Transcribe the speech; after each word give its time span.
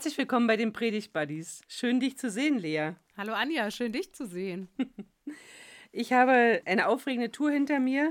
Herzlich 0.00 0.16
willkommen 0.16 0.46
bei 0.46 0.56
den 0.56 0.72
Predigt 0.72 1.12
Buddies. 1.12 1.60
Schön, 1.68 2.00
dich 2.00 2.16
zu 2.16 2.30
sehen, 2.30 2.56
Lea. 2.56 2.92
Hallo 3.18 3.34
Anja, 3.34 3.70
schön, 3.70 3.92
dich 3.92 4.14
zu 4.14 4.26
sehen. 4.26 4.70
Ich 5.92 6.14
habe 6.14 6.62
eine 6.64 6.88
aufregende 6.88 7.30
Tour 7.30 7.50
hinter 7.50 7.80
mir 7.80 8.10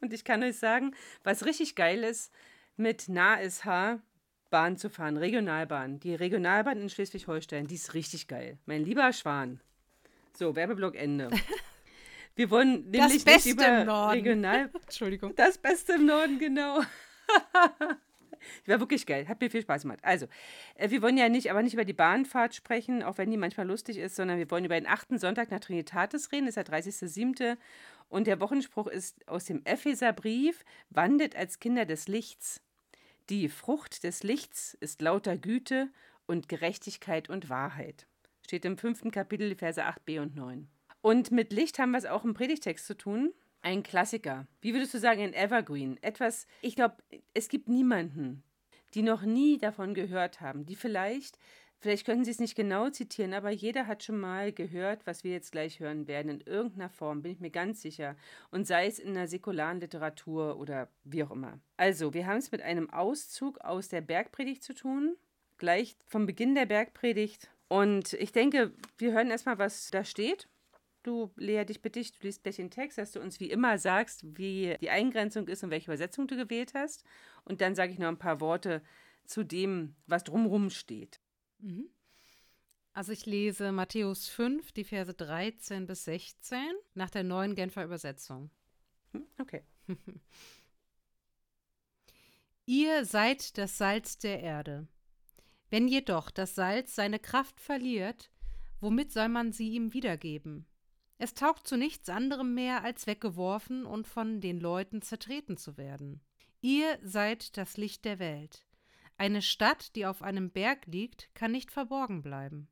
und 0.00 0.14
ich 0.14 0.24
kann 0.24 0.42
euch 0.42 0.56
sagen, 0.56 0.94
was 1.22 1.44
richtig 1.44 1.74
geil 1.74 2.04
ist, 2.04 2.32
mit 2.78 3.10
NASH 3.10 4.00
Bahn 4.48 4.78
zu 4.78 4.88
fahren, 4.88 5.18
Regionalbahn. 5.18 6.00
Die 6.00 6.14
Regionalbahn 6.14 6.80
in 6.80 6.88
Schleswig-Holstein, 6.88 7.66
die 7.66 7.74
ist 7.74 7.92
richtig 7.92 8.26
geil. 8.26 8.56
Mein 8.64 8.82
lieber 8.82 9.12
Schwan. 9.12 9.60
So, 10.32 10.56
Werbeblock 10.56 10.96
Ende. 10.96 11.28
Wir 12.34 12.48
wollen 12.48 12.88
nämlich 12.88 13.22
das 13.22 13.24
Beste 13.24 13.48
nicht 13.50 13.58
über 13.58 13.80
im 13.80 13.86
Norden. 13.88 14.12
Regional 14.12 14.70
Entschuldigung. 14.72 15.34
Das 15.36 15.58
Beste 15.58 15.96
im 15.96 16.06
Norden, 16.06 16.38
genau. 16.38 16.80
War 18.66 18.80
wirklich 18.80 19.06
geil. 19.06 19.28
Hat 19.28 19.40
mir 19.40 19.50
viel 19.50 19.62
Spaß 19.62 19.82
gemacht. 19.82 20.00
Also, 20.02 20.26
äh, 20.74 20.90
wir 20.90 21.02
wollen 21.02 21.16
ja 21.16 21.28
nicht, 21.28 21.50
aber 21.50 21.62
nicht 21.62 21.74
über 21.74 21.84
die 21.84 21.92
Bahnfahrt 21.92 22.54
sprechen, 22.54 23.02
auch 23.02 23.18
wenn 23.18 23.30
die 23.30 23.36
manchmal 23.36 23.66
lustig 23.66 23.98
ist, 23.98 24.16
sondern 24.16 24.38
wir 24.38 24.50
wollen 24.50 24.64
über 24.64 24.74
den 24.74 24.86
achten 24.86 25.18
Sonntag 25.18 25.50
nach 25.50 25.60
Trinitatis 25.60 26.32
reden. 26.32 26.46
Das 26.46 26.56
ist 26.56 26.68
der 26.68 26.80
30.07. 26.80 27.56
Und 28.08 28.26
der 28.26 28.40
Wochenspruch 28.40 28.86
ist 28.86 29.26
aus 29.28 29.44
dem 29.44 29.62
Epheserbrief: 29.64 30.64
Wandelt 30.90 31.36
als 31.36 31.60
Kinder 31.60 31.84
des 31.84 32.08
Lichts. 32.08 32.60
Die 33.28 33.48
Frucht 33.48 34.02
des 34.02 34.22
Lichts 34.22 34.76
ist 34.80 35.00
lauter 35.00 35.36
Güte 35.36 35.88
und 36.26 36.48
Gerechtigkeit 36.48 37.28
und 37.28 37.48
Wahrheit. 37.48 38.06
Steht 38.44 38.64
im 38.64 38.78
fünften 38.78 39.12
Kapitel, 39.12 39.54
Verse 39.54 39.80
8b 39.80 40.20
und 40.20 40.34
9. 40.34 40.68
Und 41.02 41.30
mit 41.30 41.52
Licht 41.52 41.78
haben 41.78 41.92
wir 41.92 41.98
es 41.98 42.06
auch 42.06 42.24
im 42.24 42.34
Predigtext 42.34 42.86
zu 42.86 42.96
tun. 42.96 43.32
Ein 43.62 43.82
Klassiker. 43.82 44.46
Wie 44.60 44.72
würdest 44.72 44.94
du 44.94 44.98
sagen, 44.98 45.20
ein 45.20 45.34
Evergreen? 45.34 45.98
Etwas, 46.02 46.46
ich 46.62 46.76
glaube, 46.76 46.96
es 47.34 47.48
gibt 47.48 47.68
niemanden, 47.68 48.42
die 48.94 49.02
noch 49.02 49.22
nie 49.22 49.58
davon 49.58 49.92
gehört 49.92 50.40
haben, 50.40 50.64
die 50.64 50.76
vielleicht, 50.76 51.38
vielleicht 51.78 52.06
können 52.06 52.24
sie 52.24 52.30
es 52.30 52.38
nicht 52.38 52.56
genau 52.56 52.88
zitieren, 52.88 53.34
aber 53.34 53.50
jeder 53.50 53.86
hat 53.86 54.02
schon 54.02 54.18
mal 54.18 54.52
gehört, 54.52 55.06
was 55.06 55.24
wir 55.24 55.32
jetzt 55.32 55.52
gleich 55.52 55.78
hören 55.78 56.08
werden, 56.08 56.30
in 56.30 56.40
irgendeiner 56.40 56.88
Form, 56.88 57.22
bin 57.22 57.32
ich 57.32 57.40
mir 57.40 57.50
ganz 57.50 57.82
sicher. 57.82 58.16
Und 58.50 58.66
sei 58.66 58.86
es 58.86 58.98
in 58.98 59.10
einer 59.10 59.28
säkularen 59.28 59.80
Literatur 59.80 60.58
oder 60.58 60.88
wie 61.04 61.22
auch 61.22 61.30
immer. 61.30 61.60
Also, 61.76 62.14
wir 62.14 62.26
haben 62.26 62.38
es 62.38 62.50
mit 62.50 62.62
einem 62.62 62.88
Auszug 62.88 63.60
aus 63.60 63.88
der 63.88 64.00
Bergpredigt 64.00 64.62
zu 64.62 64.74
tun, 64.74 65.16
gleich 65.58 65.96
vom 66.06 66.24
Beginn 66.24 66.54
der 66.54 66.66
Bergpredigt. 66.66 67.50
Und 67.68 68.14
ich 68.14 68.32
denke, 68.32 68.72
wir 68.96 69.12
hören 69.12 69.30
erstmal, 69.30 69.58
was 69.58 69.90
da 69.90 70.02
steht. 70.02 70.48
Du, 71.02 71.30
Lea, 71.36 71.64
dich 71.64 71.80
bitte, 71.80 72.02
du 72.02 72.08
liest 72.20 72.42
gleich 72.42 72.56
den 72.56 72.70
Text, 72.70 72.98
dass 72.98 73.12
du 73.12 73.20
uns 73.20 73.40
wie 73.40 73.50
immer 73.50 73.78
sagst, 73.78 74.36
wie 74.36 74.76
die 74.80 74.90
Eingrenzung 74.90 75.48
ist 75.48 75.64
und 75.64 75.70
welche 75.70 75.86
Übersetzung 75.86 76.26
du 76.26 76.36
gewählt 76.36 76.74
hast. 76.74 77.04
Und 77.44 77.62
dann 77.62 77.74
sage 77.74 77.92
ich 77.92 77.98
noch 77.98 78.08
ein 78.08 78.18
paar 78.18 78.40
Worte 78.40 78.82
zu 79.24 79.42
dem, 79.42 79.94
was 80.06 80.24
drumherum 80.24 80.68
steht. 80.68 81.20
Mhm. 81.58 81.88
Also 82.92 83.12
ich 83.12 83.24
lese 83.24 83.72
Matthäus 83.72 84.28
5, 84.28 84.72
die 84.72 84.84
Verse 84.84 85.14
13 85.14 85.86
bis 85.86 86.04
16 86.04 86.60
nach 86.94 87.08
der 87.08 87.22
neuen 87.22 87.54
Genfer 87.54 87.84
Übersetzung. 87.84 88.50
Hm, 89.12 89.24
okay. 89.38 89.62
Ihr 92.66 93.04
seid 93.04 93.56
das 93.58 93.78
Salz 93.78 94.18
der 94.18 94.40
Erde. 94.40 94.86
Wenn 95.70 95.88
jedoch 95.88 96.30
das 96.30 96.54
Salz 96.54 96.94
seine 96.94 97.18
Kraft 97.18 97.60
verliert, 97.60 98.30
womit 98.80 99.12
soll 99.12 99.28
man 99.28 99.52
sie 99.52 99.70
ihm 99.70 99.94
wiedergeben? 99.94 100.66
Es 101.22 101.34
taugt 101.34 101.68
zu 101.68 101.76
nichts 101.76 102.08
anderem 102.08 102.54
mehr, 102.54 102.82
als 102.82 103.06
weggeworfen 103.06 103.84
und 103.84 104.06
von 104.06 104.40
den 104.40 104.58
Leuten 104.58 105.02
zertreten 105.02 105.58
zu 105.58 105.76
werden. 105.76 106.22
Ihr 106.62 106.98
seid 107.02 107.58
das 107.58 107.76
Licht 107.76 108.06
der 108.06 108.18
Welt. 108.18 108.64
Eine 109.18 109.42
Stadt, 109.42 109.94
die 109.96 110.06
auf 110.06 110.22
einem 110.22 110.50
Berg 110.50 110.86
liegt, 110.86 111.28
kann 111.34 111.52
nicht 111.52 111.72
verborgen 111.72 112.22
bleiben. 112.22 112.70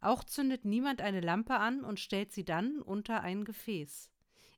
Auch 0.00 0.22
zündet 0.22 0.64
niemand 0.64 1.00
eine 1.00 1.20
Lampe 1.20 1.54
an 1.54 1.82
und 1.82 1.98
stellt 1.98 2.30
sie 2.30 2.44
dann 2.44 2.80
unter 2.82 3.22
ein 3.22 3.44
Gefäß. 3.44 4.12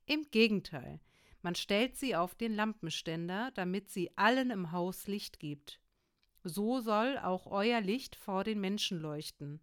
Im 0.05 0.29
Gegenteil, 0.29 0.99
man 1.41 1.55
stellt 1.55 1.97
sie 1.97 2.15
auf 2.15 2.35
den 2.35 2.53
Lampenständer, 2.53 3.49
damit 3.55 3.89
sie 3.89 4.15
allen 4.19 4.51
im 4.51 4.71
Haus 4.71 5.07
Licht 5.07 5.39
gibt. 5.39 5.81
So 6.43 6.79
soll 6.79 7.17
auch 7.17 7.47
euer 7.47 7.81
Licht 7.81 8.15
vor 8.15 8.43
den 8.43 8.61
Menschen 8.61 8.99
leuchten. 8.99 9.61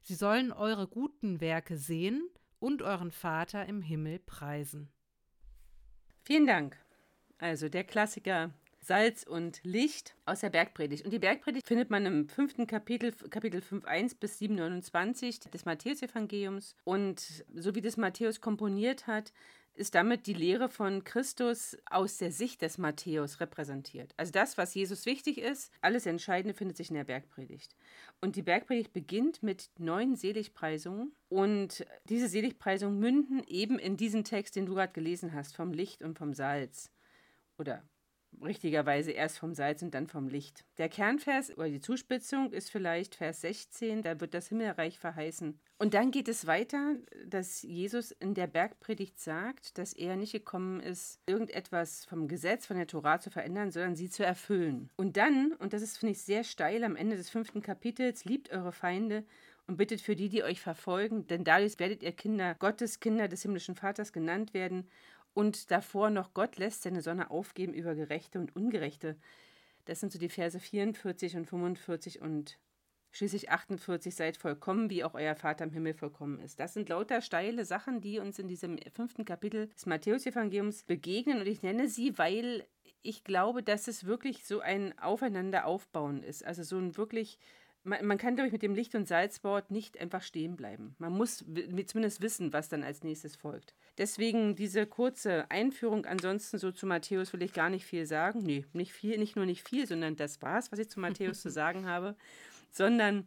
Sie 0.00 0.14
sollen 0.14 0.52
eure 0.52 0.86
guten 0.86 1.40
Werke 1.40 1.76
sehen 1.76 2.30
und 2.60 2.82
euren 2.82 3.10
Vater 3.10 3.66
im 3.66 3.82
Himmel 3.82 4.20
preisen. 4.20 4.88
Vielen 6.22 6.46
Dank. 6.46 6.76
Also 7.38 7.68
der 7.68 7.84
Klassiker 7.84 8.50
Salz 8.82 9.24
und 9.24 9.60
Licht 9.62 10.14
aus 10.24 10.40
der 10.40 10.50
Bergpredigt. 10.50 11.04
Und 11.04 11.10
die 11.10 11.18
Bergpredigt 11.18 11.66
findet 11.66 11.90
man 11.90 12.06
im 12.06 12.28
fünften 12.28 12.66
Kapitel, 12.66 13.12
Kapitel 13.12 13.60
5, 13.60 13.84
1 13.84 14.14
bis 14.14 14.38
7, 14.38 14.54
29 14.54 15.40
des 15.40 15.64
Matthäusevangeliums. 15.64 16.74
Und 16.84 17.44
so 17.54 17.74
wie 17.74 17.82
das 17.82 17.96
Matthäus 17.96 18.40
komponiert 18.40 19.06
hat, 19.06 19.32
ist 19.80 19.94
damit 19.94 20.26
die 20.26 20.34
Lehre 20.34 20.68
von 20.68 21.04
Christus 21.04 21.76
aus 21.86 22.18
der 22.18 22.30
Sicht 22.30 22.62
des 22.62 22.76
Matthäus 22.76 23.40
repräsentiert. 23.40 24.12
Also 24.18 24.30
das, 24.30 24.58
was 24.58 24.74
Jesus 24.74 25.06
wichtig 25.06 25.38
ist, 25.38 25.72
alles 25.80 26.06
Entscheidende 26.06 26.54
findet 26.54 26.76
sich 26.76 26.90
in 26.90 26.96
der 26.96 27.04
Bergpredigt. 27.04 27.74
Und 28.20 28.36
die 28.36 28.42
Bergpredigt 28.42 28.92
beginnt 28.92 29.42
mit 29.42 29.70
neun 29.78 30.16
Seligpreisungen. 30.16 31.12
Und 31.28 31.86
diese 32.04 32.28
Seligpreisungen 32.28 33.00
münden 33.00 33.42
eben 33.46 33.78
in 33.78 33.96
diesen 33.96 34.22
Text, 34.22 34.54
den 34.54 34.66
du 34.66 34.74
gerade 34.74 34.92
gelesen 34.92 35.32
hast, 35.32 35.56
vom 35.56 35.72
Licht 35.72 36.02
und 36.02 36.18
vom 36.18 36.34
Salz. 36.34 36.90
Oder 37.58 37.82
richtigerweise 38.42 39.12
erst 39.12 39.38
vom 39.38 39.54
Salz 39.54 39.82
und 39.82 39.94
dann 39.94 40.06
vom 40.06 40.28
Licht. 40.28 40.64
Der 40.78 40.88
Kernvers 40.88 41.56
oder 41.56 41.68
die 41.68 41.80
Zuspitzung 41.80 42.52
ist 42.52 42.70
vielleicht 42.70 43.14
Vers 43.14 43.40
16, 43.42 44.02
da 44.02 44.20
wird 44.20 44.34
das 44.34 44.48
Himmelreich 44.48 44.98
verheißen. 44.98 45.58
Und 45.78 45.94
dann 45.94 46.10
geht 46.10 46.28
es 46.28 46.46
weiter, 46.46 46.96
dass 47.26 47.62
Jesus 47.62 48.10
in 48.12 48.34
der 48.34 48.46
Bergpredigt 48.46 49.18
sagt, 49.18 49.78
dass 49.78 49.92
er 49.92 50.16
nicht 50.16 50.32
gekommen 50.32 50.80
ist, 50.80 51.20
irgendetwas 51.26 52.04
vom 52.04 52.28
Gesetz, 52.28 52.66
von 52.66 52.76
der 52.76 52.86
Tora 52.86 53.20
zu 53.20 53.30
verändern, 53.30 53.70
sondern 53.70 53.96
sie 53.96 54.10
zu 54.10 54.24
erfüllen. 54.24 54.90
Und 54.96 55.16
dann, 55.16 55.52
und 55.58 55.72
das 55.72 55.82
ist, 55.82 55.98
finde 55.98 56.12
ich, 56.12 56.22
sehr 56.22 56.44
steil 56.44 56.84
am 56.84 56.96
Ende 56.96 57.16
des 57.16 57.30
fünften 57.30 57.62
Kapitels, 57.62 58.24
liebt 58.24 58.50
eure 58.50 58.72
Feinde 58.72 59.24
und 59.66 59.76
bittet 59.76 60.00
für 60.00 60.16
die, 60.16 60.28
die 60.28 60.42
euch 60.42 60.60
verfolgen, 60.60 61.26
denn 61.28 61.44
dadurch 61.44 61.78
werdet 61.78 62.02
ihr 62.02 62.12
Kinder 62.12 62.54
Gottes, 62.54 62.98
Kinder 62.98 63.28
des 63.28 63.42
himmlischen 63.42 63.76
Vaters 63.76 64.12
genannt 64.12 64.52
werden 64.52 64.88
und 65.34 65.70
davor 65.70 66.10
noch 66.10 66.34
Gott 66.34 66.56
lässt 66.56 66.82
seine 66.82 67.02
Sonne 67.02 67.30
aufgeben 67.30 67.74
über 67.74 67.94
Gerechte 67.94 68.38
und 68.38 68.54
Ungerechte. 68.56 69.16
Das 69.84 70.00
sind 70.00 70.12
so 70.12 70.18
die 70.18 70.28
Verse 70.28 70.58
44 70.58 71.36
und 71.36 71.46
45 71.46 72.20
und 72.20 72.58
schließlich 73.12 73.50
48, 73.50 74.14
seid 74.14 74.36
vollkommen, 74.36 74.90
wie 74.90 75.02
auch 75.04 75.14
euer 75.14 75.34
Vater 75.34 75.64
im 75.64 75.72
Himmel 75.72 75.94
vollkommen 75.94 76.38
ist. 76.40 76.60
Das 76.60 76.74
sind 76.74 76.88
lauter 76.88 77.20
steile 77.22 77.64
Sachen, 77.64 78.00
die 78.00 78.18
uns 78.18 78.38
in 78.38 78.48
diesem 78.48 78.78
fünften 78.92 79.24
Kapitel 79.24 79.68
des 79.68 79.86
Matthäus-Evangeliums 79.86 80.84
begegnen 80.84 81.40
und 81.40 81.46
ich 81.46 81.62
nenne 81.62 81.88
sie, 81.88 82.18
weil 82.18 82.66
ich 83.02 83.24
glaube, 83.24 83.62
dass 83.62 83.88
es 83.88 84.04
wirklich 84.04 84.44
so 84.44 84.60
ein 84.60 84.96
Aufeinander 84.98 85.66
aufbauen 85.66 86.22
ist. 86.22 86.44
Also 86.44 86.62
so 86.62 86.78
ein 86.78 86.96
wirklich 86.96 87.38
man, 87.82 88.04
man, 88.06 88.18
kann, 88.18 88.34
glaube 88.34 88.48
ich, 88.48 88.52
mit 88.52 88.62
dem 88.62 88.74
Licht- 88.74 88.94
und 88.94 89.08
Salzwort 89.08 89.70
nicht 89.70 89.98
einfach 90.00 90.22
stehen 90.22 90.56
bleiben. 90.56 90.94
Man 90.98 91.12
muss 91.12 91.38
zumindest 91.38 92.20
wissen, 92.20 92.52
was 92.52 92.68
dann 92.68 92.82
als 92.82 93.02
nächstes 93.02 93.36
folgt. 93.36 93.74
Deswegen 93.98 94.54
diese 94.54 94.86
kurze 94.86 95.50
Einführung. 95.50 96.06
Ansonsten 96.06 96.58
so 96.58 96.72
zu 96.72 96.86
Matthäus 96.86 97.32
will 97.32 97.42
ich 97.42 97.52
gar 97.52 97.70
nicht 97.70 97.86
viel 97.86 98.06
sagen. 98.06 98.42
Nee, 98.42 98.66
nicht 98.72 98.92
viel, 98.92 99.18
nicht 99.18 99.36
nur 99.36 99.46
nicht 99.46 99.66
viel, 99.66 99.86
sondern 99.86 100.16
das 100.16 100.42
war's, 100.42 100.70
was 100.72 100.78
ich 100.78 100.88
zu 100.88 101.00
Matthäus 101.00 101.40
zu 101.40 101.50
sagen 101.50 101.86
habe. 101.86 102.16
Sondern 102.70 103.26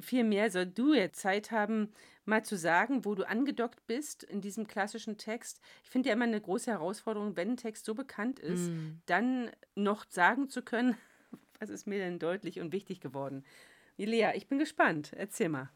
vielmehr 0.00 0.50
soll 0.50 0.66
du 0.66 0.94
jetzt 0.94 1.20
Zeit 1.20 1.50
haben, 1.50 1.92
mal 2.24 2.44
zu 2.44 2.56
sagen, 2.56 3.04
wo 3.04 3.14
du 3.14 3.28
angedockt 3.28 3.86
bist 3.86 4.22
in 4.22 4.40
diesem 4.40 4.66
klassischen 4.66 5.18
Text. 5.18 5.60
Ich 5.82 5.90
finde 5.90 6.08
ja 6.08 6.14
immer 6.14 6.24
eine 6.24 6.40
große 6.40 6.70
Herausforderung, 6.70 7.36
wenn 7.36 7.50
ein 7.50 7.56
Text 7.56 7.84
so 7.84 7.94
bekannt 7.94 8.38
ist, 8.38 8.70
mm. 8.70 9.00
dann 9.06 9.50
noch 9.74 10.06
sagen 10.08 10.48
zu 10.48 10.62
können, 10.62 10.96
was 11.58 11.70
ist 11.70 11.86
mir 11.86 11.98
denn 11.98 12.18
deutlich 12.18 12.60
und 12.60 12.72
wichtig 12.72 13.00
geworden. 13.00 13.44
Lea, 14.04 14.32
ich 14.34 14.46
bin 14.46 14.58
gespannt. 14.58 15.12
Erzähl 15.14 15.48
mal. 15.48 15.70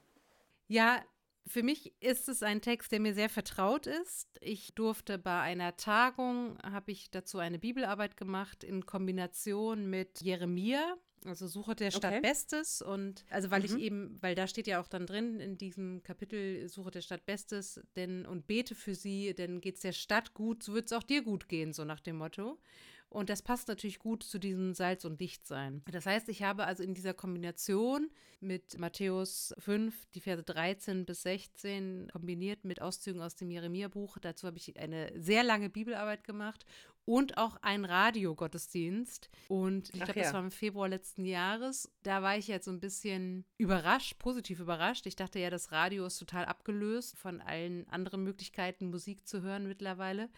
Ja, 0.67 1.03
für 1.47 1.63
mich 1.63 1.93
ist 2.01 2.29
es 2.29 2.43
ein 2.43 2.63
Text, 2.63 2.91
der 2.93 3.01
mir 3.01 3.15
sehr 3.15 3.29
vertraut 3.29 3.87
ist. 3.87 4.29
Ich 4.41 4.75
durfte 4.75 5.19
bei 5.19 5.41
einer 5.41 5.77
Tagung, 5.77 6.59
habe 6.63 6.93
ich 6.93 7.11
dazu 7.11 7.39
eine 7.39 7.59
Bibelarbeit 7.59 8.17
gemacht 8.17 8.65
in 8.65 8.87
Kombination 8.87 9.91
mit 9.91 10.23
Jeremia, 10.23 10.97
also 11.27 11.47
Suche 11.47 11.75
der 11.75 11.91
Stadt 11.91 12.13
okay. 12.13 12.21
Bestes 12.21 12.81
und 12.81 13.25
also 13.31 13.51
weil 13.51 13.61
mhm. 13.61 13.67
ich 13.67 13.77
eben, 13.79 14.19
weil 14.23 14.35
da 14.35 14.47
steht 14.47 14.67
ja 14.67 14.81
auch 14.81 14.89
dann 14.89 15.07
drin 15.07 15.41
in 15.41 15.59
diesem 15.59 16.03
Kapitel 16.03 16.69
Suche 16.69 16.91
der 16.91 17.03
Stadt 17.03 17.27
Bestes, 17.27 17.81
denn 17.97 18.27
und 18.27 18.47
bete 18.47 18.75
für 18.75 18.95
sie, 18.95 19.35
denn 19.35 19.61
geht 19.61 19.77
es 19.77 19.83
der 19.83 19.93
Stadt 19.93 20.35
gut, 20.35 20.63
so 20.63 20.75
wird 20.75 20.87
es 20.87 20.93
auch 20.93 21.03
dir 21.03 21.23
gut 21.23 21.49
gehen, 21.49 21.73
so 21.73 21.85
nach 21.85 22.01
dem 22.01 22.17
Motto. 22.17 22.59
Und 23.09 23.31
das 23.31 23.43
passt 23.43 23.69
natürlich 23.69 24.01
gut 24.01 24.25
zu 24.25 24.39
diesem 24.39 24.75
Salz- 24.75 25.05
und 25.05 25.21
Lichtsein. 25.21 25.83
Das 25.91 26.05
heißt, 26.05 26.29
ich 26.29 26.43
habe 26.43 26.65
also 26.67 26.83
in 26.83 26.95
dieser 26.95 27.15
Kombination 27.15 28.11
mit 28.41 28.79
Matthäus 28.79 29.55
5, 29.59 29.95
die 30.15 30.21
Verse 30.21 30.43
13 30.43 31.07
bis 31.07 31.23
16, 31.23 32.11
kombiniert 32.13 32.65
mit 32.65 32.83
Auszügen 32.83 33.23
aus 33.23 33.37
dem 33.37 33.51
Jeremia-Buch, 33.51 34.19
dazu 34.21 34.47
habe 34.47 34.57
ich 34.57 34.79
eine 34.79 35.13
sehr 35.15 35.45
lange 35.45 35.71
Bibelarbeit 35.71 36.25
gemacht 36.25 36.67
und 37.05 37.37
auch 37.37 37.57
einen 37.63 37.85
Radiogottesdienst. 37.85 39.31
Und 39.49 39.91
ich 39.95 40.01
glaube, 40.01 40.19
ja. 40.19 40.25
das 40.25 40.33
war 40.33 40.41
im 40.41 40.51
Februar 40.51 40.89
letzten 40.89 41.25
Jahres. 41.25 41.93
Da 42.03 42.23
war 42.23 42.37
ich 42.37 42.49
jetzt 42.49 42.65
so 42.65 42.71
ein 42.71 42.81
bisschen 42.81 43.45
überrascht, 43.59 44.19
positiv 44.19 44.61
überrascht. 44.61 45.07
Ich 45.07 45.17
dachte 45.17 45.39
ja, 45.39 45.51
das 45.51 45.71
Radio 45.71 46.07
ist 46.07 46.19
total 46.19 46.47
abgelöst 46.47 47.17
von 47.19 47.41
allen 47.41 47.87
anderen 47.89 48.23
Möglichkeiten, 48.23 48.91
Musik 48.91 49.27
zu 49.27 49.43
hören 49.43 49.69
mittlerweile 49.69 50.31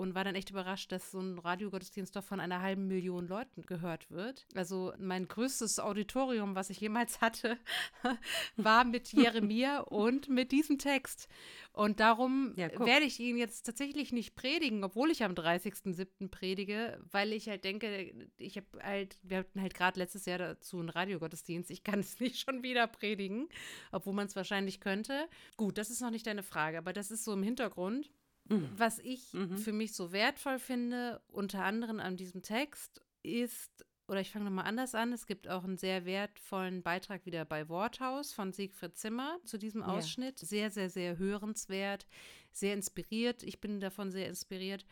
und 0.00 0.14
war 0.14 0.24
dann 0.24 0.34
echt 0.34 0.50
überrascht, 0.50 0.90
dass 0.92 1.10
so 1.10 1.20
ein 1.20 1.38
Radiogottesdienst 1.38 2.16
doch 2.16 2.24
von 2.24 2.40
einer 2.40 2.62
halben 2.62 2.88
Million 2.88 3.28
Leuten 3.28 3.62
gehört 3.62 4.10
wird. 4.10 4.46
Also 4.54 4.94
mein 4.98 5.28
größtes 5.28 5.78
Auditorium, 5.78 6.54
was 6.54 6.70
ich 6.70 6.80
jemals 6.80 7.20
hatte, 7.20 7.58
war 8.56 8.84
mit 8.84 9.08
Jeremia 9.12 9.80
und 9.80 10.28
mit 10.28 10.52
diesem 10.52 10.78
Text. 10.78 11.28
Und 11.72 12.00
darum 12.00 12.54
ja, 12.56 12.68
werde 12.80 13.04
ich 13.04 13.20
ihn 13.20 13.36
jetzt 13.36 13.64
tatsächlich 13.64 14.12
nicht 14.12 14.34
predigen, 14.34 14.82
obwohl 14.82 15.10
ich 15.10 15.22
am 15.22 15.34
30.07. 15.34 16.28
predige, 16.28 16.98
weil 17.10 17.32
ich 17.32 17.48
halt 17.48 17.64
denke, 17.64 18.28
ich 18.38 18.56
habe 18.56 18.66
halt, 18.82 19.18
wir 19.22 19.38
hatten 19.38 19.60
halt 19.60 19.74
gerade 19.74 20.00
letztes 20.00 20.24
Jahr 20.24 20.38
dazu 20.38 20.78
einen 20.78 20.88
Radiogottesdienst. 20.88 21.70
Ich 21.70 21.84
kann 21.84 22.00
es 22.00 22.18
nicht 22.20 22.40
schon 22.40 22.62
wieder 22.62 22.86
predigen, 22.86 23.48
obwohl 23.92 24.14
man 24.14 24.26
es 24.26 24.34
wahrscheinlich 24.34 24.80
könnte. 24.80 25.28
Gut, 25.56 25.78
das 25.78 25.90
ist 25.90 26.00
noch 26.00 26.10
nicht 26.10 26.26
deine 26.26 26.42
Frage, 26.42 26.78
aber 26.78 26.92
das 26.92 27.10
ist 27.10 27.24
so 27.24 27.34
im 27.34 27.42
Hintergrund. 27.42 28.10
Mhm. 28.50 28.68
Was 28.76 28.98
ich 28.98 29.32
mhm. 29.32 29.56
für 29.56 29.72
mich 29.72 29.94
so 29.94 30.12
wertvoll 30.12 30.58
finde, 30.58 31.22
unter 31.28 31.64
anderem 31.64 32.00
an 32.00 32.16
diesem 32.16 32.42
Text, 32.42 33.00
ist, 33.22 33.86
oder 34.08 34.20
ich 34.20 34.30
fange 34.30 34.46
nochmal 34.46 34.66
anders 34.66 34.94
an, 34.94 35.12
es 35.12 35.26
gibt 35.26 35.48
auch 35.48 35.64
einen 35.64 35.76
sehr 35.76 36.04
wertvollen 36.04 36.82
Beitrag 36.82 37.26
wieder 37.26 37.44
bei 37.44 37.68
Worthaus 37.68 38.32
von 38.32 38.52
Siegfried 38.52 38.96
Zimmer 38.96 39.38
zu 39.44 39.56
diesem 39.56 39.82
Ausschnitt. 39.82 40.40
Ja. 40.40 40.46
Sehr, 40.46 40.70
sehr, 40.70 40.90
sehr 40.90 41.18
hörenswert, 41.18 42.06
sehr 42.50 42.74
inspiriert. 42.74 43.42
Ich 43.42 43.60
bin 43.60 43.80
davon 43.80 44.10
sehr 44.10 44.28
inspiriert. 44.28 44.84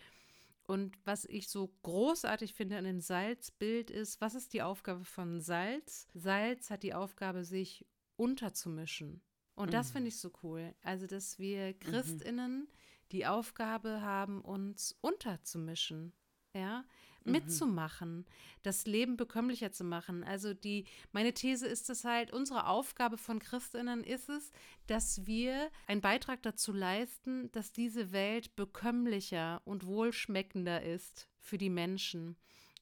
Und 0.66 0.98
was 1.04 1.24
ich 1.24 1.48
so 1.48 1.74
großartig 1.82 2.52
finde 2.52 2.76
an 2.76 2.84
dem 2.84 3.00
Salzbild 3.00 3.90
ist, 3.90 4.20
was 4.20 4.34
ist 4.34 4.52
die 4.52 4.62
Aufgabe 4.62 5.04
von 5.04 5.40
Salz? 5.40 6.06
Salz 6.12 6.70
hat 6.70 6.82
die 6.82 6.92
Aufgabe, 6.92 7.42
sich 7.42 7.86
unterzumischen. 8.16 9.22
Und 9.54 9.72
das 9.72 9.88
mhm. 9.88 9.92
finde 9.94 10.08
ich 10.08 10.18
so 10.18 10.30
cool. 10.42 10.74
Also, 10.82 11.06
dass 11.06 11.38
wir 11.38 11.68
mhm. 11.68 11.78
Christinnen 11.80 12.68
die 13.12 13.26
Aufgabe 13.26 14.00
haben, 14.02 14.40
uns 14.40 14.96
unterzumischen, 15.00 16.12
ja, 16.54 16.84
mhm. 17.24 17.32
mitzumachen, 17.32 18.26
das 18.62 18.86
Leben 18.86 19.16
bekömmlicher 19.16 19.72
zu 19.72 19.84
machen. 19.84 20.24
Also 20.24 20.54
die, 20.54 20.84
meine 21.12 21.32
These 21.32 21.66
ist 21.66 21.90
es 21.90 22.04
halt, 22.04 22.32
unsere 22.32 22.66
Aufgabe 22.66 23.18
von 23.18 23.38
Christinnen 23.38 24.04
ist 24.04 24.28
es, 24.28 24.50
dass 24.86 25.26
wir 25.26 25.70
einen 25.86 26.00
Beitrag 26.00 26.42
dazu 26.42 26.72
leisten, 26.72 27.50
dass 27.52 27.72
diese 27.72 28.12
Welt 28.12 28.56
bekömmlicher 28.56 29.62
und 29.64 29.86
wohlschmeckender 29.86 30.82
ist 30.82 31.28
für 31.38 31.58
die 31.58 31.70
Menschen. 31.70 32.36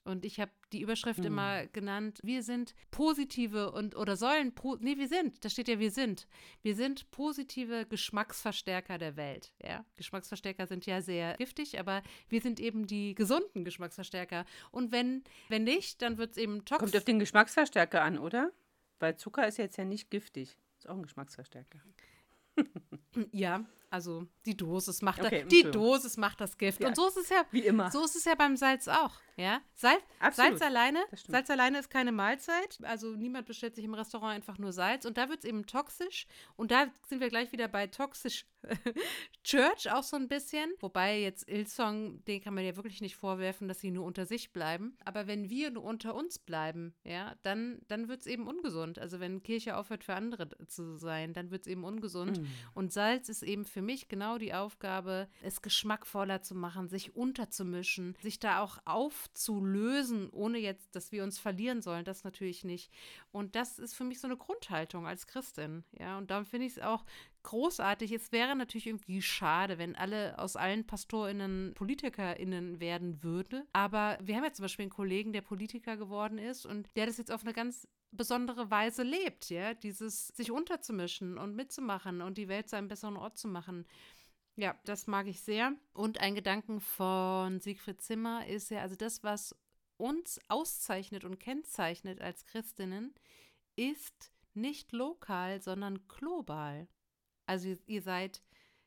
Und 0.06 0.24
ich 0.24 0.38
habe 0.38 0.52
die 0.72 0.80
Überschrift 0.80 1.18
mhm. 1.18 1.26
immer 1.26 1.66
genannt, 1.66 2.20
wir 2.22 2.42
sind 2.42 2.74
positive 2.90 3.72
und 3.72 3.96
oder 3.96 4.16
sollen, 4.16 4.52
nee, 4.78 4.96
wir 4.96 5.08
sind, 5.08 5.44
da 5.44 5.48
steht 5.48 5.66
ja, 5.66 5.78
wir 5.78 5.90
sind. 5.90 6.28
Wir 6.62 6.76
sind 6.76 7.10
positive 7.10 7.86
Geschmacksverstärker 7.86 8.98
der 8.98 9.16
Welt. 9.16 9.52
Ja? 9.62 9.84
Geschmacksverstärker 9.96 10.66
sind 10.66 10.86
ja 10.86 11.02
sehr 11.02 11.36
giftig, 11.36 11.80
aber 11.80 12.02
wir 12.28 12.40
sind 12.40 12.60
eben 12.60 12.86
die 12.86 13.14
gesunden 13.14 13.64
Geschmacksverstärker. 13.64 14.46
Und 14.70 14.92
wenn, 14.92 15.24
wenn 15.48 15.64
nicht, 15.64 16.02
dann 16.02 16.18
wird 16.18 16.32
es 16.32 16.36
eben 16.36 16.64
toxisch. 16.64 16.92
Kommt 16.92 16.96
auf 16.96 17.04
den 17.04 17.18
Geschmacksverstärker 17.18 18.02
an, 18.02 18.18
oder? 18.18 18.52
Weil 19.00 19.16
Zucker 19.16 19.46
ist 19.48 19.58
jetzt 19.58 19.76
ja 19.76 19.84
nicht 19.84 20.10
giftig. 20.10 20.56
Ist 20.78 20.88
auch 20.88 20.94
ein 20.94 21.02
Geschmacksverstärker. 21.02 21.80
ja, 23.32 23.64
also 23.96 24.26
die 24.44 24.54
Dosis 24.54 25.00
macht 25.00 25.24
okay, 25.24 25.40
das, 25.40 25.48
die 25.48 25.62
Dosis 25.62 26.18
macht 26.18 26.38
das 26.42 26.58
Gift. 26.58 26.82
Ja, 26.82 26.88
und 26.88 26.96
so 26.96 27.08
ist 27.08 27.16
es 27.16 27.30
ja, 27.30 27.46
wie 27.50 27.60
immer. 27.60 27.90
So 27.90 28.04
ist 28.04 28.14
es 28.14 28.26
ja 28.26 28.34
beim 28.34 28.54
Salz 28.54 28.88
auch. 28.88 29.14
Ja, 29.38 29.60
Salz, 29.74 30.02
Salz 30.32 30.62
alleine, 30.62 31.04
Salz 31.28 31.50
alleine 31.50 31.78
ist 31.78 31.90
keine 31.90 32.10
Mahlzeit. 32.10 32.78
Also 32.82 33.14
niemand 33.16 33.46
bestellt 33.46 33.74
sich 33.74 33.84
im 33.84 33.92
Restaurant 33.92 34.34
einfach 34.34 34.56
nur 34.58 34.72
Salz. 34.72 35.04
Und 35.04 35.18
da 35.18 35.28
wird 35.28 35.40
es 35.40 35.44
eben 35.44 35.66
toxisch. 35.66 36.26
Und 36.56 36.70
da 36.70 36.86
sind 37.06 37.20
wir 37.20 37.28
gleich 37.28 37.52
wieder 37.52 37.68
bei 37.68 37.86
toxisch 37.86 38.46
Church 39.44 39.90
auch 39.92 40.02
so 40.02 40.16
ein 40.16 40.28
bisschen. 40.28 40.72
Wobei 40.80 41.20
jetzt 41.20 41.48
Ilsong, 41.50 42.24
den 42.24 42.42
kann 42.42 42.54
man 42.54 42.64
ja 42.64 42.76
wirklich 42.76 43.02
nicht 43.02 43.16
vorwerfen, 43.16 43.68
dass 43.68 43.80
sie 43.80 43.90
nur 43.90 44.06
unter 44.06 44.24
sich 44.24 44.52
bleiben. 44.52 44.96
Aber 45.04 45.26
wenn 45.26 45.50
wir 45.50 45.70
nur 45.70 45.84
unter 45.84 46.14
uns 46.14 46.38
bleiben, 46.38 46.94
ja, 47.04 47.34
dann, 47.42 47.80
dann 47.88 48.08
wird 48.08 48.20
es 48.20 48.26
eben 48.26 48.46
ungesund. 48.46 48.98
Also 48.98 49.20
wenn 49.20 49.42
Kirche 49.42 49.76
aufhört 49.76 50.04
für 50.04 50.14
andere 50.14 50.48
zu 50.66 50.96
sein, 50.96 51.34
dann 51.34 51.50
wird 51.50 51.66
es 51.66 51.66
eben 51.66 51.84
ungesund. 51.84 52.40
Mm. 52.40 52.46
Und 52.72 52.92
Salz 52.92 53.28
ist 53.28 53.42
eben 53.42 53.66
für 53.66 53.82
mich 53.86 54.08
genau 54.08 54.36
die 54.36 54.52
Aufgabe, 54.52 55.28
es 55.42 55.62
geschmackvoller 55.62 56.42
zu 56.42 56.54
machen, 56.54 56.88
sich 56.88 57.16
unterzumischen, 57.16 58.16
sich 58.20 58.38
da 58.38 58.60
auch 58.60 58.78
aufzulösen, 58.84 60.28
ohne 60.30 60.58
jetzt, 60.58 60.94
dass 60.94 61.12
wir 61.12 61.24
uns 61.24 61.38
verlieren 61.38 61.80
sollen. 61.80 62.04
Das 62.04 62.24
natürlich 62.24 62.64
nicht. 62.64 62.92
Und 63.32 63.54
das 63.54 63.78
ist 63.78 63.94
für 63.94 64.04
mich 64.04 64.20
so 64.20 64.26
eine 64.26 64.36
Grundhaltung 64.36 65.06
als 65.06 65.26
Christin. 65.26 65.84
Ja, 65.98 66.18
und 66.18 66.30
darum 66.30 66.44
finde 66.44 66.66
ich 66.66 66.72
es 66.72 66.82
auch 66.82 67.04
großartig. 67.46 68.12
Es 68.12 68.32
wäre 68.32 68.54
natürlich 68.54 68.86
irgendwie 68.86 69.22
schade, 69.22 69.78
wenn 69.78 69.96
alle 69.96 70.38
aus 70.38 70.56
allen 70.56 70.86
PastorInnen 70.86 71.72
PolitikerInnen 71.74 72.80
werden 72.80 73.22
würden. 73.22 73.64
Aber 73.72 74.18
wir 74.20 74.36
haben 74.36 74.44
ja 74.44 74.52
zum 74.52 74.64
Beispiel 74.64 74.84
einen 74.84 74.90
Kollegen, 74.90 75.32
der 75.32 75.40
Politiker 75.40 75.96
geworden 75.96 76.38
ist 76.38 76.66
und 76.66 76.88
der 76.96 77.06
das 77.06 77.16
jetzt 77.16 77.32
auf 77.32 77.42
eine 77.42 77.54
ganz 77.54 77.88
besondere 78.10 78.70
Weise 78.70 79.02
lebt, 79.02 79.50
ja, 79.50 79.74
dieses 79.74 80.28
sich 80.28 80.50
unterzumischen 80.50 81.38
und 81.38 81.54
mitzumachen 81.54 82.20
und 82.20 82.36
die 82.36 82.48
Welt 82.48 82.68
zu 82.68 82.76
einem 82.76 82.88
besseren 82.88 83.16
Ort 83.16 83.38
zu 83.38 83.48
machen. 83.48 83.86
Ja, 84.56 84.74
das 84.84 85.06
mag 85.06 85.26
ich 85.26 85.40
sehr. 85.40 85.72
Und 85.92 86.20
ein 86.20 86.34
Gedanken 86.34 86.80
von 86.80 87.60
Siegfried 87.60 88.02
Zimmer 88.02 88.46
ist 88.46 88.70
ja, 88.70 88.80
also 88.80 88.96
das, 88.96 89.22
was 89.22 89.54
uns 89.98 90.40
auszeichnet 90.48 91.24
und 91.24 91.38
kennzeichnet 91.38 92.20
als 92.20 92.44
Christinnen, 92.46 93.14
ist 93.76 94.32
nicht 94.54 94.92
lokal, 94.92 95.60
sondern 95.60 96.08
global. 96.08 96.88
Also 97.46 97.74
ihr 97.86 98.02
seid 98.02 98.42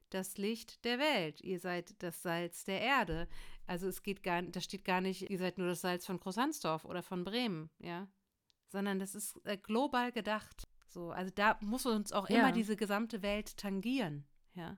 das 0.10 0.38
Licht 0.38 0.84
der 0.86 1.00
Welt, 1.00 1.42
ihr 1.42 1.60
seid 1.60 2.02
das 2.02 2.22
Salz 2.22 2.64
der 2.64 2.82
Erde. 2.82 3.28
Also 3.66 3.88
es 3.88 4.02
geht 4.02 4.24
gar, 4.24 4.42
da 4.42 4.60
steht 4.62 4.84
gar 4.84 5.02
nicht, 5.02 5.30
ihr 5.30 5.38
seid 5.38 5.58
nur 5.58 5.68
das 5.68 5.82
Salz 5.82 6.06
von 6.06 6.20
Großhansdorf 6.20 6.86
oder 6.86 7.04
von 7.04 7.24
Bremen, 7.24 7.70
ja, 7.80 8.08
sondern 8.68 9.00
das 9.00 9.16
ist 9.16 9.40
äh, 9.46 9.58
global 9.58 10.12
gedacht. 10.12 10.68
So, 10.88 11.12
also 11.12 11.32
da 11.34 11.58
muss 11.62 11.86
uns 11.86 12.12
auch 12.12 12.30
ja. 12.30 12.40
immer 12.40 12.52
diese 12.52 12.76
gesamte 12.76 13.22
Welt 13.22 13.58
tangieren, 13.58 14.26
ja. 14.56 14.78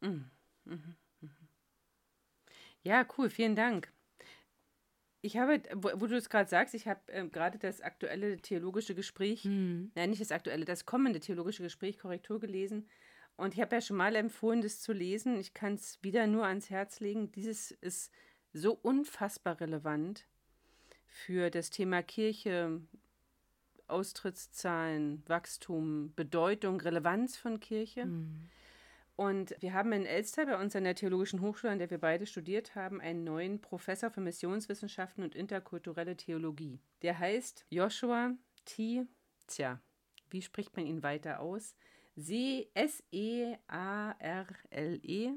Mhm. 0.00 0.30
Mhm. 0.64 0.96
Mhm. 1.20 1.48
Ja, 2.82 3.06
cool, 3.16 3.30
vielen 3.30 3.56
Dank. 3.56 3.92
Ich 5.22 5.36
habe, 5.36 5.62
wo, 5.74 5.90
wo 5.96 6.06
du 6.06 6.16
es 6.16 6.30
gerade 6.30 6.48
sagst, 6.48 6.74
ich 6.74 6.88
habe 6.88 7.00
äh, 7.12 7.26
gerade 7.28 7.58
das 7.58 7.80
aktuelle 7.80 8.38
theologische 8.38 8.94
Gespräch, 8.94 9.44
mhm. 9.44 9.90
nein, 9.94 10.10
nicht 10.10 10.22
das 10.22 10.32
aktuelle, 10.32 10.64
das 10.64 10.86
kommende 10.86 11.20
theologische 11.20 11.62
Gespräch 11.62 11.98
Korrektur 11.98 12.40
gelesen. 12.40 12.88
Und 13.36 13.54
ich 13.54 13.60
habe 13.60 13.74
ja 13.74 13.80
schon 13.80 13.96
mal 13.96 14.16
empfohlen, 14.16 14.60
das 14.60 14.80
zu 14.80 14.92
lesen. 14.92 15.38
Ich 15.38 15.54
kann 15.54 15.74
es 15.74 15.98
wieder 16.02 16.26
nur 16.26 16.46
ans 16.46 16.70
Herz 16.70 17.00
legen. 17.00 17.32
Dieses 17.32 17.70
ist 17.70 18.12
so 18.52 18.72
unfassbar 18.72 19.60
relevant 19.60 20.26
für 21.06 21.50
das 21.50 21.70
Thema 21.70 22.02
Kirche, 22.02 22.80
Austrittszahlen, 23.86 25.22
Wachstum, 25.26 26.12
Bedeutung, 26.14 26.80
Relevanz 26.80 27.36
von 27.36 27.60
Kirche. 27.60 28.06
Mhm. 28.06 28.48
Und 29.20 29.54
wir 29.60 29.74
haben 29.74 29.92
in 29.92 30.06
Elster 30.06 30.46
bei 30.46 30.58
uns 30.58 30.74
an 30.74 30.84
der 30.84 30.94
Theologischen 30.94 31.42
Hochschule, 31.42 31.74
an 31.74 31.78
der 31.78 31.90
wir 31.90 31.98
beide 31.98 32.24
studiert 32.24 32.74
haben, 32.74 33.02
einen 33.02 33.22
neuen 33.22 33.60
Professor 33.60 34.10
für 34.10 34.22
Missionswissenschaften 34.22 35.22
und 35.22 35.34
interkulturelle 35.34 36.16
Theologie. 36.16 36.80
Der 37.02 37.18
heißt 37.18 37.66
Joshua 37.68 38.34
T. 38.64 39.04
Tja, 39.46 39.78
wie 40.30 40.40
spricht 40.40 40.74
man 40.74 40.86
ihn 40.86 41.02
weiter 41.02 41.40
aus? 41.40 41.76
S-E-A-R-L-E. 42.16 43.58
-E. 45.28 45.34